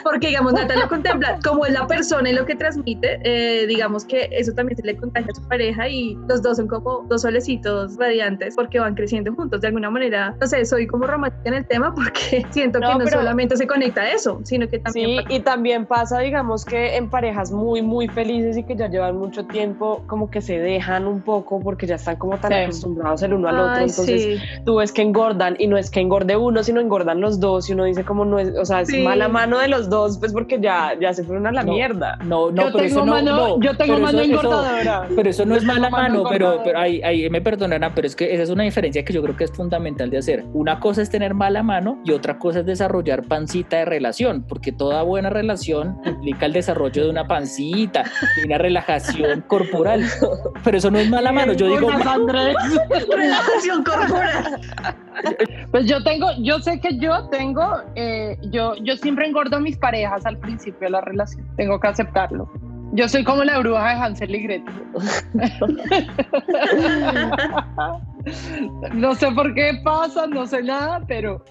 [0.03, 4.05] porque digamos, Nata lo contempla como es la persona y lo que transmite, eh, digamos
[4.05, 7.21] que eso también se le contagia a su pareja y los dos son como dos
[7.21, 9.61] solecitos radiantes porque van creciendo juntos.
[9.61, 12.97] De alguna manera, no sé, soy como romántica en el tema porque siento que No,
[12.97, 15.09] pero- solamente se conecta a eso, sino que también...
[15.09, 18.87] Sí, pasa- y también pasa, digamos que en parejas muy, muy felices y que ya
[18.87, 22.57] llevan mucho tiempo, como que se dejan un poco porque ya están como tan Sí.
[22.57, 23.73] acostumbrados el uno al otro.
[23.77, 24.37] Entonces sí.
[24.65, 27.73] tú ves que engordan y no es que engorde uno, sino engordan los dos y
[27.73, 29.03] uno dice como no es, o sea, es Sí.
[29.03, 31.73] mala mano de los dos, pues porque ya, ya se fueron a la No.
[31.73, 32.17] mierda.
[32.25, 34.41] No, no, yo pero eso tengo no, mano, no, yo tengo pero mano eso- eso-
[34.41, 35.07] engordadora.
[35.15, 38.07] Pero eso no Yo es mala mano mano, pero, pero ahí, ahí me perdonarán, pero
[38.07, 40.45] es que esa es una diferencia que yo creo que es fundamental de hacer.
[40.53, 44.71] Una cosa es tener mala mano y otra cosa es desarrollar pancita de relación, porque
[44.71, 48.03] toda buena relación implica el desarrollo de una pancita,
[48.37, 50.05] de una relajación corporal.
[50.63, 52.55] Pero eso no es mala mano, yo digo, Andrés.
[53.09, 54.61] Relajación corporal.
[55.71, 57.63] Pues yo tengo, yo sé que yo tengo,
[57.95, 61.45] eh, yo, yo siempre engordo a mis parejas al principio de la relación.
[61.57, 62.49] Tengo que aceptarlo.
[62.93, 64.73] Yo soy como la bruja de Hansel y Gretel.
[68.93, 71.43] no sé por qué pasa, no sé nada, pero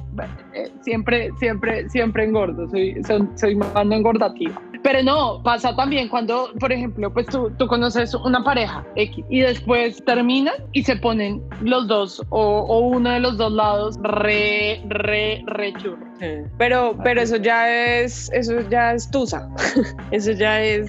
[0.55, 2.69] eh, siempre, siempre, siempre engordo.
[2.71, 4.61] Soy, soy, soy mano engordativa.
[4.83, 9.41] Pero no, pasa también cuando, por ejemplo, pues tú, tú conoces una pareja X y
[9.41, 14.83] después terminan y se ponen los dos o, o uno de los dos lados re,
[14.89, 16.11] re, re churro.
[16.59, 19.49] Pero, pero eso ya es, eso ya es tusa.
[20.11, 20.89] Eso ya es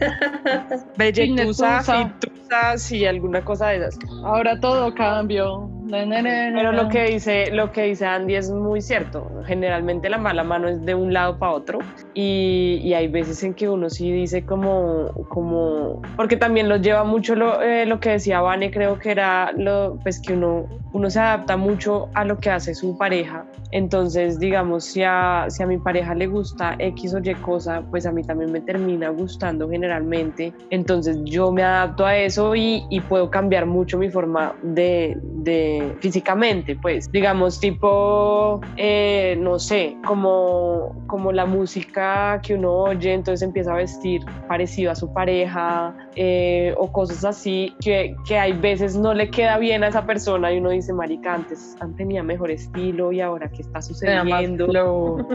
[0.97, 3.99] belletusa, fitusa, sí, alguna cosa de esas.
[4.23, 5.69] Ahora todo cambió.
[5.91, 9.29] Pero lo que dice, lo que dice Andy es muy cierto.
[9.45, 11.79] Generalmente la mala mano es de un lado para otro
[12.13, 17.03] y, y hay veces en que uno sí dice como, como, porque también lo lleva
[17.03, 21.09] mucho lo, eh, lo que decía Vane, creo que era lo, pues que uno, uno
[21.09, 23.45] se adapta mucho a lo que hace su pareja.
[23.71, 28.05] Entonces, digamos, si a, si a mi pareja le gusta X o Y cosa, pues
[28.05, 30.53] a mí también me termina gustando generalmente.
[30.69, 35.80] Entonces yo me adapto a eso y, y puedo cambiar mucho mi forma de, de
[35.99, 43.41] físicamente, pues digamos tipo, eh, no sé, como, como la música que uno oye, entonces
[43.41, 48.95] empieza a vestir parecido a su pareja eh, o cosas así que, que hay veces
[48.95, 53.11] no le queda bien a esa persona y uno dice, marica, antes, tenía mejor estilo
[53.11, 54.67] y ahora qué está sucediendo.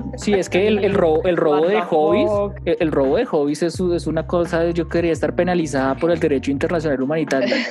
[0.16, 2.30] sí, es que el, el robo, el robo de hobbies,
[2.64, 6.10] el, el robo de hobbies es, es una cosa, de- yo quería estar penalizada por
[6.10, 7.54] el derecho internacional humanitario.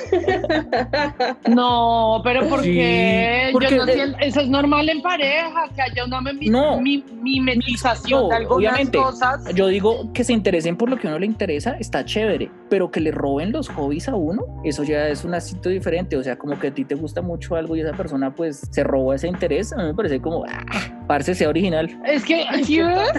[1.48, 3.48] No, pero ¿por qué?
[3.52, 6.80] porque- Yo no siento- eso es normal en pareja, que haya una No.
[6.80, 8.98] mi- mimetización No, de algunas obviamente.
[8.98, 9.44] cosas.
[9.54, 12.90] Yo digo que se interesen por lo que a uno le interesa, está chévere, pero
[12.90, 16.16] que le roben los hobbies a uno, eso ya es un asunto diferente.
[16.16, 18.84] O sea, como que a ti te gusta mucho algo y esa persona pues se
[18.84, 20.64] roba ese interés, a mí me parece como, ah,
[21.06, 21.88] parce, sea original.
[22.06, 23.12] Es que, ¿sí ves?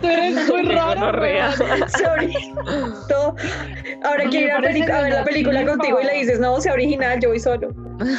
[0.00, 1.12] Tú eres muy raro.
[1.98, 2.32] Sorry.
[3.08, 3.34] Todo.
[4.04, 4.52] Ahora quiero ir
[4.92, 7.68] a, a ver la película contigo y le dices, no, sea original, yo voy solo.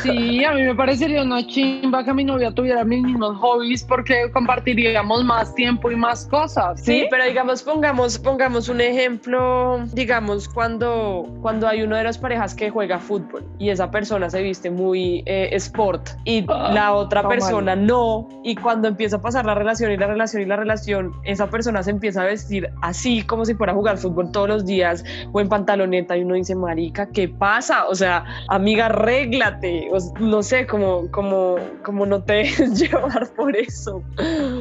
[0.02, 4.30] Sí, a mí me parecería una chimba que mi novia tuviera mis mismos hobbies porque
[4.32, 6.80] compartiríamos más tiempo y más cosas.
[6.82, 12.20] Sí, Sí, pero digamos, pongamos, pongamos un ejemplo, digamos, cuando, cuando hay uno de las
[12.20, 16.94] parejas que juega fútbol y esa persona se viste muy eh, sport y Ah, la
[16.94, 20.56] otra persona no, y cuando empieza a pasar la relación y la relación y la
[20.56, 24.48] relación, esa persona se empieza a vestir así como si fuera a jugar fútbol todos
[24.48, 27.86] los días o en pantaloneta y uno dice, marica, ¿qué pasa?
[27.88, 29.73] O sea, amiga, arréglate,
[30.20, 32.44] no sé, como, como, como no te
[32.76, 34.04] llevar por eso,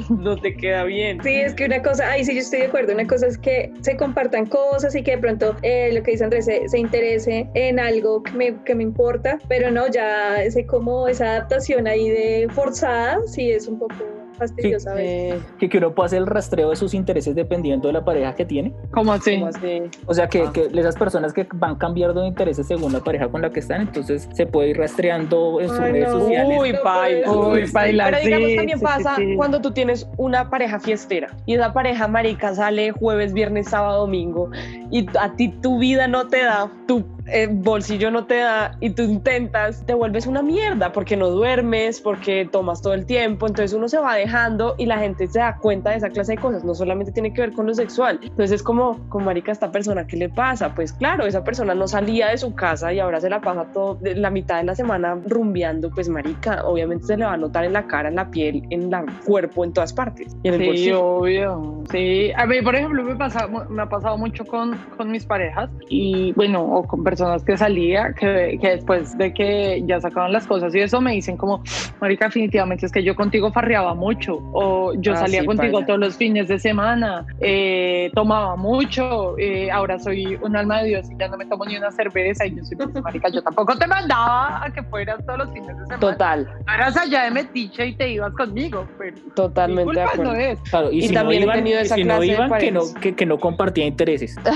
[0.09, 1.23] no te queda bien.
[1.23, 3.73] Sí, es que una cosa, ahí sí yo estoy de acuerdo, una cosa es que
[3.81, 7.49] se compartan cosas y que de pronto eh, lo que dice Andrés se, se interese
[7.55, 12.09] en algo que me, que me importa, pero no, ya ese como esa adaptación ahí
[12.09, 15.35] de forzada, sí es un poco fastidiosa a veces.
[15.35, 18.35] Eh, Que, que uno puede hacer el rastreo de sus intereses dependiendo de la pareja
[18.35, 18.73] que tiene.
[18.93, 19.35] ¿Cómo así?
[19.35, 19.83] ¿cómo así?
[20.07, 20.53] O sea, que, Ah.
[20.53, 23.83] que esas personas que van cambiando de intereses según la pareja con la que están,
[23.83, 26.21] entonces se puede ir rastreando en sus Ay, redes no.
[26.21, 26.59] sociales.
[26.61, 27.31] Uy, paila.
[27.31, 29.37] Uy, baila, Pero digamos sí, también sí, pasa sí, sí.
[29.37, 34.51] cuando tú tienes una pareja fiestera y esa pareja marica sale jueves, viernes, sábado, domingo
[34.91, 38.91] y a ti tu vida no te da, tu eh, bolsillo no te da y
[38.91, 43.73] tú intentas, te vuelves una mierda porque no duermes, porque tomas todo el tiempo, entonces
[43.77, 46.65] uno se va dejando y la gente se da cuenta de esa clase de cosas,
[46.65, 50.07] no solamente tiene que ver con lo sexual, entonces es como, como marica, esta persona,
[50.07, 50.75] ¿qué le pasa?
[50.75, 53.99] Pues claro, esa persona no salía de su casa y ahora se la pasa todo,
[54.03, 57.73] la mitad de la semana rumbeando, pues marica, obviamente se le va a notar en
[57.73, 60.67] la cara, en la piel, en el cuerpo, en todas partes y en el Sí,
[60.67, 61.05] bolsillo.
[61.05, 61.83] obvio.
[61.91, 65.71] Sí, a mí, por ejemplo, me, pasa, me ha pasado mucho con, con mis parejas
[65.89, 70.47] y, bueno, o con personas que salía, que, que después de que ya sacaban las
[70.47, 71.63] cosas y eso me dicen como,
[72.01, 76.01] Marica, definitivamente es que yo contigo farreaba mucho o yo Ah, salía sí, contigo todos
[76.01, 81.19] los fines de semana, eh, tomaba mucho, eh, ahora soy un alma de Dios y
[81.19, 83.87] ya no me tomo ni una cerveza y yo soy, pues, Marica, yo tampoco te
[83.87, 85.99] mandaba a que fueras todos los fines de semana.
[86.01, 90.35] Total, Eras allá de metiche y te ibas conmigo, pero totalmente de no acuerdo.
[90.35, 90.59] es.
[90.71, 92.51] Claro, y, Y si también he no iban, tenido y esa si no, de iban
[92.59, 94.35] que, no, que, que no compartía intereses.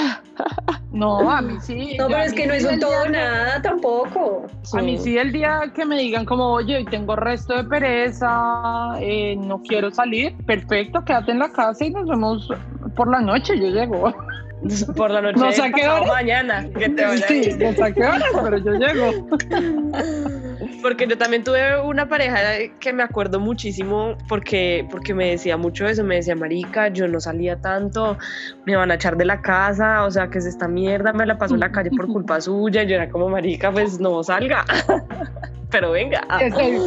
[0.93, 1.95] No, a mí sí.
[1.99, 4.47] No, pero es que no es un el todo nada tampoco.
[4.73, 8.95] A mí sí el día que me digan como, oye, hoy tengo resto de pereza,
[9.01, 12.49] eh, no quiero salir, perfecto, quédate en la casa y nos vemos
[12.95, 14.15] por la noche, yo llego.
[14.97, 16.07] Por la noche No sé de qué hora.
[16.07, 16.67] mañana.
[16.77, 19.29] Que te Sí, no sé qué horas, pero yo llego.
[20.83, 22.39] Porque yo también tuve una pareja
[22.81, 27.21] que me acuerdo muchísimo porque, porque me decía mucho eso, me decía, marica, yo no
[27.21, 28.19] salía tanto,
[28.65, 31.39] me van a echar de la casa, o sea, que es esta mierda, me la
[31.39, 34.65] paso en la calle por culpa suya, y yo era como, marica, pues no salga,
[35.77, 36.23] pero venga.
[36.41, 36.79] Estoy,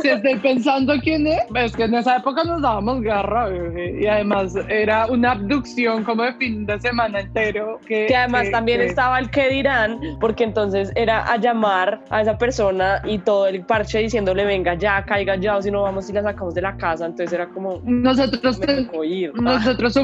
[0.00, 4.06] si estoy pensando quién es, es que en esa época nos dábamos garra, bebé, y
[4.06, 7.78] además era una abducción como de fin de semana entero.
[7.86, 12.00] Que, Que además que- también que- estaba el que dirán, porque entonces era a llamar
[12.08, 15.82] a esa persona y todo el parche diciéndole, venga ya, caiga ya, o si no
[15.82, 18.58] vamos y la sacamos de la casa, entonces era como, Nosotros
[19.04, 19.34] ir.
[19.34, 19.94] Nosotros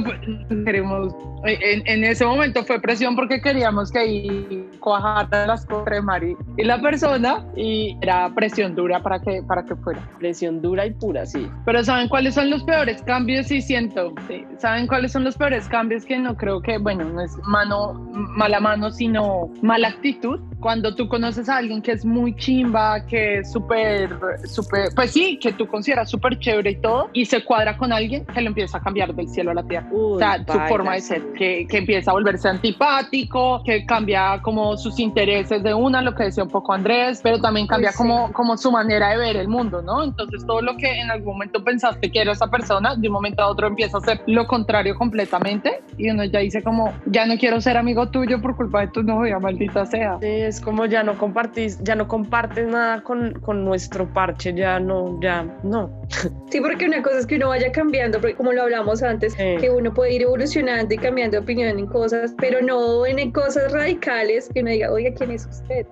[0.67, 6.03] queremos, en, en ese momento fue presión porque queríamos que ahí cuajaran las cosas entre
[6.03, 10.01] Mari y la persona y era presión dura para que, para que fuera.
[10.19, 11.49] Presión dura y pura, sí.
[11.65, 13.47] Pero ¿saben cuáles son los peores cambios?
[13.47, 14.13] Sí, siento.
[14.27, 14.45] Sí.
[14.59, 16.05] ¿Saben cuáles son los peores cambios?
[16.05, 20.41] Que no creo que, bueno, no es mano, mala mano, sino mala actitud.
[20.59, 24.11] Cuando tú conoces a alguien que es muy chimba, que es súper,
[24.45, 28.25] súper, pues sí, que tú consideras súper chévere y todo, y se cuadra con alguien
[28.27, 29.89] que lo empieza a cambiar del cielo a la tierra.
[29.93, 34.77] O sea, su forma de ser, que, que empieza a volverse antipático, que cambia como
[34.77, 37.99] sus intereses de una, lo que decía un poco Andrés, pero también cambia sí.
[37.99, 40.05] como, como su manera de ver el mundo, ¿no?
[40.05, 43.43] Entonces todo lo que en algún momento pensaste que era esa persona, de un momento
[43.43, 47.37] a otro empieza a ser lo contrario completamente y uno ya dice como, ya no
[47.37, 50.19] quiero ser amigo tuyo por culpa de tu novia, maldita sea.
[50.21, 54.79] Sí, es como ya no compartís, ya no compartes nada con, con nuestro parche, ya
[54.79, 55.91] no, ya no.
[56.51, 59.57] Sí, porque una cosa es que uno vaya cambiando, porque como lo hablamos antes, Sí.
[59.59, 63.73] que uno puede ir evolucionando y cambiando de opinión en cosas, pero no en cosas
[63.73, 65.87] radicales que uno diga, oiga, ¿quién es usted?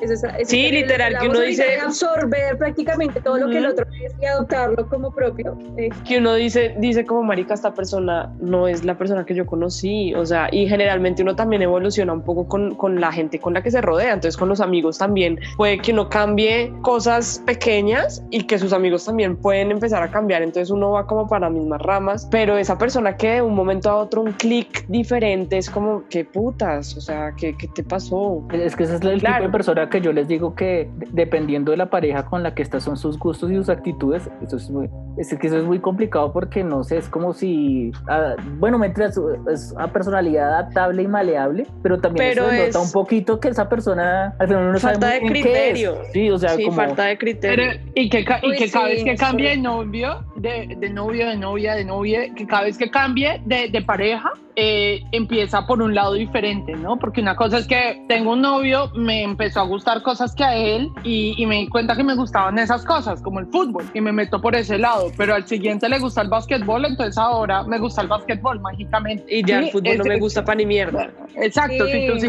[0.00, 3.85] Es esa- es Sí, literal, que uno dice- absorber prácticamente todo lo que el otro
[4.20, 5.56] y adoptarlo como propio.
[5.76, 9.46] Eh, Que uno dice, dice como marica, esta persona no es la persona que yo
[9.46, 13.54] conocí, o sea, y generalmente uno también evoluciona un poco con, con la gente con
[13.54, 18.22] la que se rodea, entonces con los amigos también puede que uno cambie cosas pequeñas
[18.30, 21.52] y que sus amigos también pueden empezar a cambiar, entonces uno va como para las
[21.58, 25.68] mismas ramas, pero esa persona que de un momento a otro un clic diferente es
[25.70, 28.42] como, qué putas, o sea, ¿qué, qué te pasó?
[28.52, 29.44] Es que ese es el tipo Claro.
[29.46, 32.62] de persona que yo les digo que de- dependiendo de la pareja con la que
[32.62, 35.78] estás son sus gustos y sus actitudes, eso es muy, es que eso es muy
[35.78, 39.16] complicado porque no sé, es como si, ah, bueno, mientras
[39.50, 43.48] es una personalidad adaptable y maleable, pero también Pero eso denota es- un poquito que
[43.48, 45.44] esa persona al final no Falta sabe de bien qué es.
[45.44, 45.96] criterio.
[46.12, 47.64] Sí, o sea, sí, como falta de criterio.
[47.72, 50.90] Pero, y que, y Uy, que cada sí, vez que cambie de novio, de, de
[50.90, 55.66] novio, de novia, de novia, que cada vez que cambie de, de pareja, eh, empieza
[55.66, 56.98] por un lado diferente, ¿no?
[56.98, 60.56] Porque una cosa es que tengo un novio, me empezó a gustar cosas que a
[60.56, 64.00] él y, y me di cuenta que me gustaban esas cosas, como el fútbol, y
[64.00, 67.78] me meto por ese lado, pero al siguiente le gusta el básquetbol, entonces ahora me
[67.78, 69.24] gusta el básquetbol mágicamente.
[69.28, 71.10] y ya Sí, el fútbol no me gusta para ni mierda.
[71.36, 72.28] Exacto, sí- sí.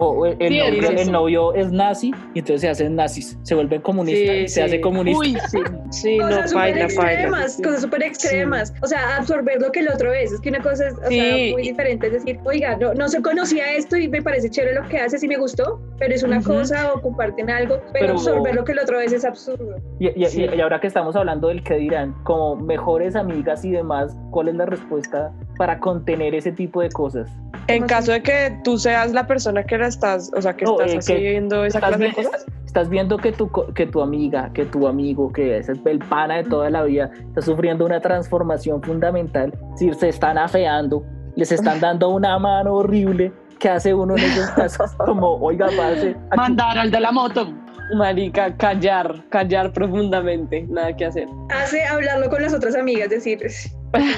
[0.00, 3.54] O el, Sí, novio, es el novio es nazi y entonces se hacen nazis, se
[3.54, 4.60] vuelven comunistas Sí, se sí.
[4.60, 5.18] hace comunista.
[5.20, 5.58] Uy, sí.
[5.90, 7.12] Sí, no, cosas baila, baila.
[7.12, 8.72] extremas, cosas súper extremas.
[8.82, 10.32] O sea, absorber lo que el otro es.
[10.32, 12.06] Es que una cosa es o sea, muy diferente.
[12.06, 15.22] Es decir, oiga, no, no se conocía esto y me parece chévere lo que haces
[15.22, 16.52] y me gustó, pero es una Ujú.
[16.54, 19.76] cosa o comparten algo, pero, Pero- absorber lo que el otro es es absurdo.
[19.98, 20.46] Y, y- Sí.
[20.50, 24.54] y ahora que estamos hablando del que dirán, como mejores amigas y demás, ¿cuál es
[24.54, 27.28] la respuesta para contener ese tipo de cosas?
[27.66, 30.64] En ¿Cómo caso de que tú seas la persona que la estás, o sea, que
[30.64, 32.46] No, estás eh, que haciendo esa estás clase de viendo- cosas.
[32.64, 36.36] Estás viendo que tu, que tu amiga, que tu amigo, que es el, el pana
[36.36, 41.02] de toda la vida, está sufriendo una transformación fundamental, si se están afeando,
[41.36, 44.92] les están dando una mano horrible, ¿qué hace uno en esos casos?
[44.98, 47.48] Como, oiga, aquí- Mandar al de la moto.
[47.96, 51.26] Marica, callar, callar profundamente, nada que hacer.
[51.48, 53.40] Hace hablarlo con las otras amigas, decir,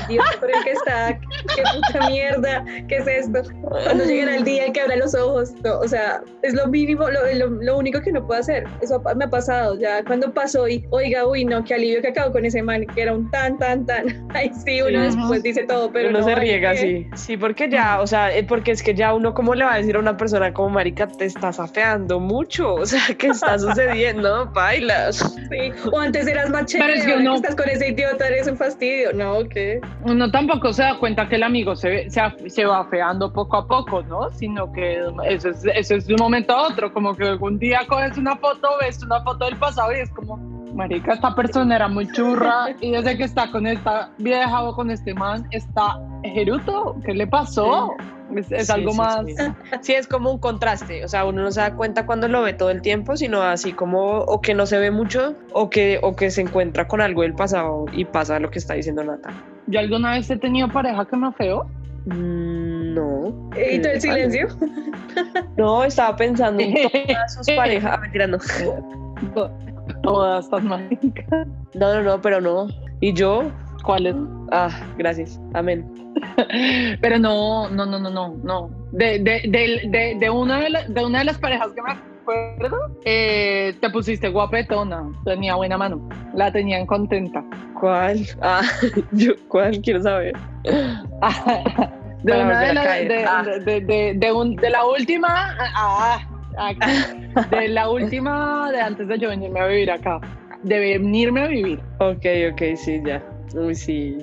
[0.08, 1.18] Dios, por el que está,
[1.54, 3.42] qué puta mierda, qué es esto.
[3.84, 7.08] Cuando llegará el día en que abra los ojos, no, o sea, es lo mínimo,
[7.08, 8.64] lo, lo, lo único que no puedo hacer.
[8.82, 12.32] Eso me ha pasado, ya cuando pasó y, oiga, uy, no, qué alivio que acabo
[12.32, 14.28] con ese man, que era un tan, tan, tan.
[14.34, 15.16] Ay, sí, uno Sí.
[15.16, 17.06] después dice todo, pero uno no, se riega así.
[17.14, 19.76] Sí, porque ya, o sea, eh, porque es que ya uno, ¿cómo le va a
[19.78, 22.74] decir a una persona como marica, te estás afeando mucho?
[22.82, 24.46] O sea, ¿qué está sucediendo?
[24.52, 25.16] Bailas.
[25.50, 25.72] Sí.
[25.90, 28.26] O antes eras más Pero chévere, es que ahora uno- que estás con ese idiota,
[28.28, 29.38] eres un fastidio, ¿no?
[29.62, 29.80] ¿Qué?
[30.04, 34.02] uno tampoco se da cuenta que el amigo se, se, va afeando poco a poco,
[34.02, 34.30] ¿no?
[34.32, 37.80] Sino que eso es, eso es de un momento a otro, como que algún día
[37.88, 40.36] coges una foto, ves una foto del pasado y es como,
[40.74, 44.90] marica, esta persona era muy churra y desde que está con esta vieja o con
[44.90, 47.94] este man, está jeruto, ¿qué le pasó?
[48.36, 49.26] Es, es Sí, algo sí, más.
[49.26, 49.34] Sí.
[49.82, 51.04] Sí, es como un contraste.
[51.04, 53.72] O sea, uno no se da cuenta cuando lo ve todo el tiempo, sino así
[53.72, 57.22] como o que no se ve mucho o que, o que se encuentra con algo
[57.22, 59.30] del pasado y pasa lo que está diciendo Nata.
[59.66, 61.64] ¿Yo alguna vez he tenido pareja que me afeó?
[62.06, 63.50] Mm, no.
[63.56, 64.48] ¿Y todo el silencio?
[65.58, 68.00] No, estaba pensando en todas sus parejas.
[68.00, 68.38] Mentira, no.
[70.02, 71.46] Todas estas maricas.
[71.74, 72.66] No, no, no, pero no.
[73.00, 73.50] ¿Y yo?
[73.84, 74.14] ¿Cuáles?
[74.52, 75.40] Ah, gracias.
[75.54, 75.84] Amén.
[77.00, 78.70] Pero no, no, no, no, no, no.
[78.92, 81.92] De, de, de, de, de una, de, la- de una de las parejas que me
[81.92, 87.42] acuerdo, eh, te pusiste guapetona, tenía buena mano, la tenían contenta.
[87.80, 88.20] ¿Cuál?
[88.40, 88.62] Ah,
[89.12, 89.80] yo, ¿cuál?
[89.80, 90.34] Quiero saber.
[92.22, 93.42] De Para una de, las- de, Ah.
[94.14, 95.28] de, un- la última,
[95.74, 96.20] ah,
[96.56, 96.90] aquí.
[97.50, 100.20] de la última de antes de yo venirme a vivir acá,
[100.62, 101.80] de venirme a vivir.
[101.98, 103.20] Ok, ok, sí, ya.
[103.66, 104.18] Uy, sí.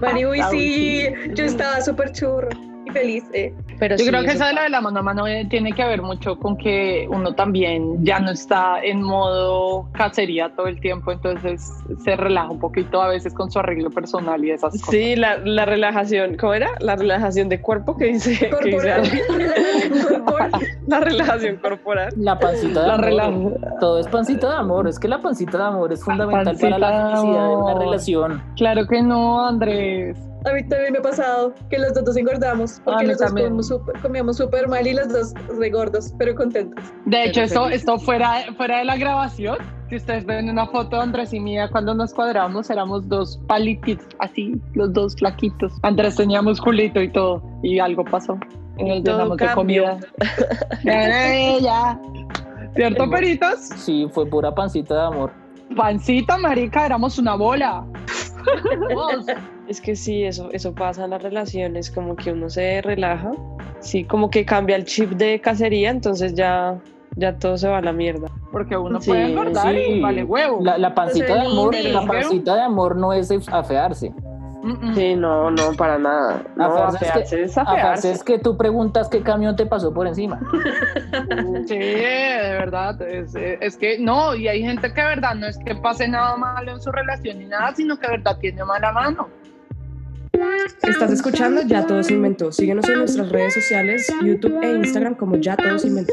[0.00, 3.24] Mari, uy, Ah, sí, yo estaba súper churro feliz.
[3.32, 3.54] eh.
[3.78, 5.72] pero Yo sí, creo que eso de lo de la mano a mano eh, tiene
[5.72, 10.80] que ver mucho con que uno también ya no está en modo cacería todo el
[10.80, 11.70] tiempo, entonces
[12.04, 14.90] se relaja un poquito a veces con su arreglo personal y esas cosas.
[14.90, 16.70] Sí, la, la relajación, ¿cómo era?
[16.80, 18.94] La relajación de cuerpo que dice, que dice.
[20.86, 22.12] La relajación corporal.
[22.16, 23.54] La pancita de La amor.
[23.78, 24.88] Todo es pancita de amor.
[24.88, 28.42] Es que la pancita de amor es fundamental para la felicidad de una relación.
[28.56, 30.16] Claro que no, Andrés.
[30.44, 34.00] A mí también me ha pasado que los dos engordamos porque los dos comíamos súper-
[34.00, 36.82] comíamos súper mal y los dos re gordos, pero contentos.
[37.04, 41.02] De hecho, esto, esto fuera, fuera de la grabación, si ustedes ven una foto de
[41.02, 45.72] Andrés y mía cuando nos cuadramos, éramos dos palititos, así, los dos flaquitos.
[45.82, 48.38] Andrés tenía musculito y todo, y algo pasó.
[48.78, 49.98] Y nos llenamos de comida.
[50.84, 52.00] Ya, ya.
[52.76, 53.58] ¿Cierto, peritos?
[53.76, 55.32] Sí, fue pura pancita de amor.
[55.76, 57.84] Pancita, marica, éramos una bola.
[59.70, 63.30] Es que sí, eso, eso pasa en las relaciones, como que uno se relaja,
[63.78, 66.76] sí, como que cambia el chip de cacería, entonces ya,
[67.14, 68.26] ya todo se va a la mierda.
[68.50, 70.00] Porque uno Sí, puede engordar y sí.
[70.00, 70.58] vale huevo.
[70.60, 71.88] La, la pancita de amor, Sí.
[71.92, 74.12] la pancita de amor no es afearse.
[74.94, 76.42] Sí, no, no, para nada.
[76.56, 78.12] No, que- afearse es Afearse afearse.
[78.12, 80.40] es que tú preguntas qué camión te pasó por encima.
[81.66, 83.00] Sí, de verdad.
[83.02, 86.36] Es, es que no, y hay gente que de verdad no es que pase nada
[86.36, 89.28] malo en su relación ni nada, sino que de verdad tiene mala mano.
[90.82, 92.52] Estás escuchando Ya Todo se inventó.
[92.52, 96.12] Síguenos en nuestras redes sociales, YouTube e Instagram como Ya Todo se inventó.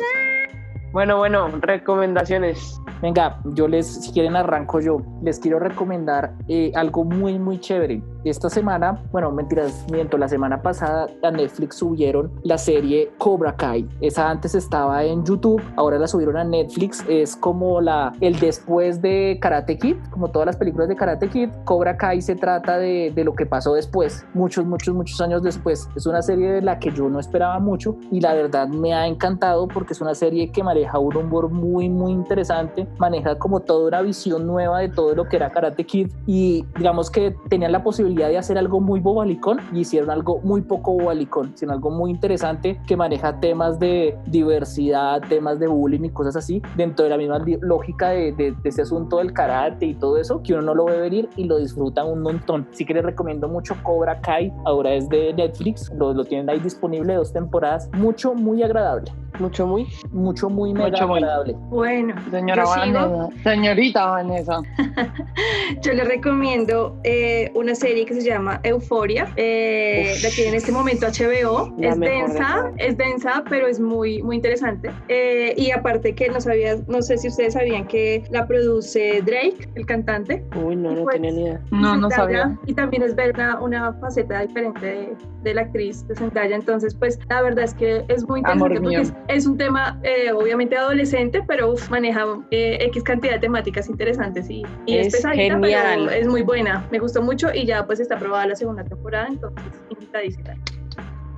[0.91, 2.79] Bueno, bueno, recomendaciones.
[3.01, 8.01] Venga, yo les, si quieren arranco yo, les quiero recomendar eh, algo muy, muy chévere.
[8.29, 13.87] Esta semana, bueno, mentiras, miento, la semana pasada a Netflix subieron la serie Cobra Kai.
[14.01, 17.05] Esa antes estaba en YouTube, ahora la subieron a Netflix.
[17.07, 21.49] Es como la, el después de Karate Kid, como todas las películas de Karate Kid.
[21.63, 25.87] Cobra Kai se trata de, de lo que pasó después, muchos, muchos, muchos años después.
[25.95, 29.07] Es una serie de la que yo no esperaba mucho y la verdad me ha
[29.07, 33.87] encantado porque es una serie que maneja un humor muy, muy interesante, maneja como toda
[33.87, 37.83] una visión nueva de todo lo que era Karate Kid y digamos que tenían la
[37.83, 42.11] posibilidad de hacer algo muy bobalicón y hicieron algo muy poco bobalicón, sino algo muy
[42.11, 47.17] interesante que maneja temas de diversidad, temas de bullying y cosas así, dentro de la
[47.17, 50.73] misma lógica de, de, de ese asunto del karate y todo eso, que uno no
[50.75, 52.67] lo ve venir y lo disfrutan un montón.
[52.71, 56.59] Sí que les recomiendo mucho Cobra Kai, ahora es de Netflix, lo, lo tienen ahí
[56.59, 59.87] disponible dos temporadas, mucho, muy agradable, Mucho, muy.
[60.11, 61.17] mucho, muy mega Mucho, muy.
[61.19, 61.55] agradable.
[61.69, 62.63] Bueno, Señora.
[62.65, 63.29] Vanessa.
[63.43, 64.61] Señorita Vanessa.
[65.83, 69.31] Yo les recomiendo eh, una serie que se llama Euforia.
[69.35, 71.73] Eh, la tiene en este momento HBO.
[71.77, 74.89] La es de densa, es densa, pero es muy, muy interesante.
[75.09, 79.69] Eh, y aparte que no sabía, no sé si ustedes sabían que la produce Drake,
[79.75, 80.43] el cantante.
[80.55, 81.61] Uy, no, no pues, tenía ni idea.
[81.71, 82.57] No, no sabía.
[82.65, 86.55] Y también es ver una, una faceta diferente de, de la actriz de Zendaya.
[86.55, 89.01] Entonces, pues la verdad es que es muy Amor interesante porque mío.
[89.01, 93.89] es, es un tema eh, obviamente adolescente, pero uf, maneja eh, X cantidad de temáticas
[93.89, 96.05] interesantes y, y es, Es pesadita, genial.
[96.07, 96.87] pero es muy buena.
[96.91, 100.53] Me gustó mucho y ya pues está aprobada la segunda temporada, entonces invitadísima.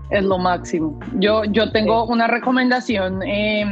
[0.09, 0.99] Es lo máximo.
[1.19, 3.63] Yo, yo tengo una recomendación eh,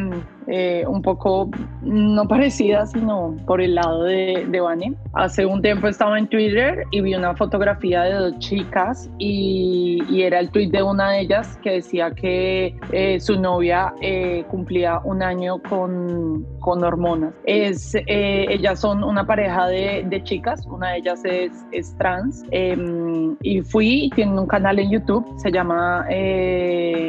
[0.47, 1.49] eh, un poco
[1.81, 4.93] no parecida, sino por el lado de, de Vane.
[5.13, 10.39] Hace un tiempo estaba en Twitter y vi una fotografía de dos chicas y, era
[10.39, 15.21] el tweet de una de ellas que decía que eh, su novia eh, cumplía un
[15.21, 17.33] año con, con hormonas.
[17.45, 23.37] Es, ellas son una pareja de, de chicas, una de ellas es, es trans em,
[23.41, 26.05] y fui, tienen un canal en YouTube, se llama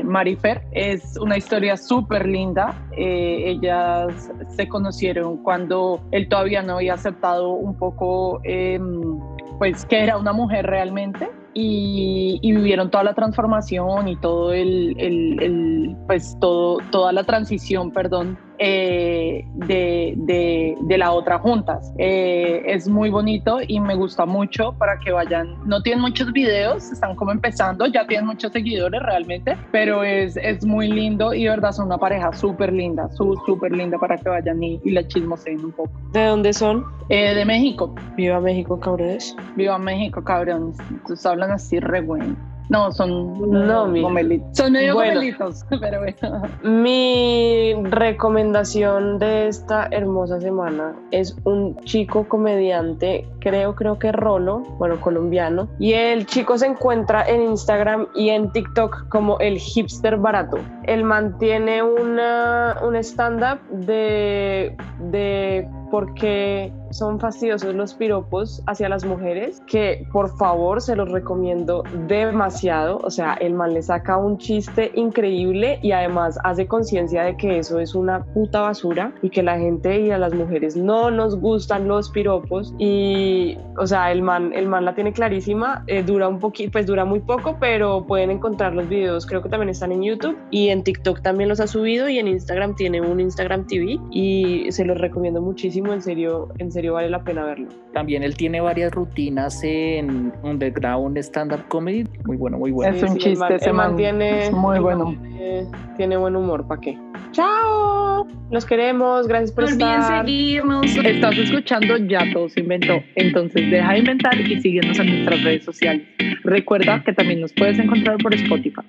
[0.05, 2.75] Marifer, es una historia súper linda.
[3.01, 9.21] Eh, ellas se conocieron cuando él todavía no había aceptado un poco, em,
[9.59, 11.29] pues, que era una mujer realmente.
[11.61, 17.91] y, vivieron toda la transformación y todo el, el, el, pues todo, toda la transición,
[17.91, 21.93] perdón, eh, de, de, de, la otra juntas.
[21.99, 25.57] Eh, es muy bonito y me gusta mucho para que vayan.
[25.65, 30.65] No tienen muchos videos, están como empezando, ya tienen muchos seguidores realmente, pero es, es
[30.65, 34.63] muy lindo y de verdad son una pareja súper linda, súper linda para que vayan
[34.63, 35.91] y, y la chismoseen un poco.
[36.13, 36.85] ¿De dónde son?
[37.09, 37.95] Eh, de México.
[38.17, 39.35] Viva México, cabrones.
[39.57, 40.77] Viva México, cabrones.
[40.91, 42.37] Entonces hablan así re bueno.
[42.69, 44.03] No, son no, mi...
[44.03, 44.57] gomelitos.
[44.57, 46.43] Son medio bueno, gomelitos, pero bueno.
[46.63, 55.01] Mi recomendación de esta hermosa semana es un chico comediante, creo, creo que Rolo, bueno,
[55.01, 55.69] colombiano.
[55.79, 60.59] Y el chico se encuentra en Instagram y en TikTok como el hipster barato.
[60.85, 64.77] Él mantiene una, un stand-up de,
[65.11, 71.83] de porque son fastidiosos los piropos hacia las mujeres, que por favor se los recomiendo
[72.07, 72.99] demasiado.
[73.03, 77.59] O sea, el man le saca un chiste increíble y además hace conciencia de que
[77.59, 81.39] eso es una puta basura y que la gente y a las mujeres no nos
[81.39, 82.75] gustan los piropos.
[82.79, 86.87] Y, o sea, el man, el man la tiene clarísima, eh, dura un poquito, pues
[86.87, 90.69] dura muy poco, pero pueden encontrar los videos, creo que también están en YouTube y
[90.69, 94.85] en TikTok también los ha subido y en Instagram tiene un Instagram TV y se
[94.85, 97.69] los recomiendo muchísimo, en serio, en serio vale la pena verlo.
[97.93, 102.05] También él tiene varias rutinas en Underground Stand-Up Comedy.
[102.25, 102.97] Muy bueno, muy bueno.
[102.97, 104.51] Es un chiste, man, se mantiene.
[104.53, 105.17] Muy bueno.
[105.21, 105.67] Tiene,
[105.97, 106.99] tiene, buen humor, ¿para qué?
[107.33, 108.27] ¡Chao!
[108.51, 110.25] Los queremos, gracias por no estar.
[110.25, 110.97] seguirnos.
[110.97, 113.01] Estás escuchando Ya Todo se inventó.
[113.17, 116.07] Entonces deja de inventar y síguenos en nuestras redes sociales.
[116.45, 118.83] Recuerda que también nos puedes encontrar por Spotify.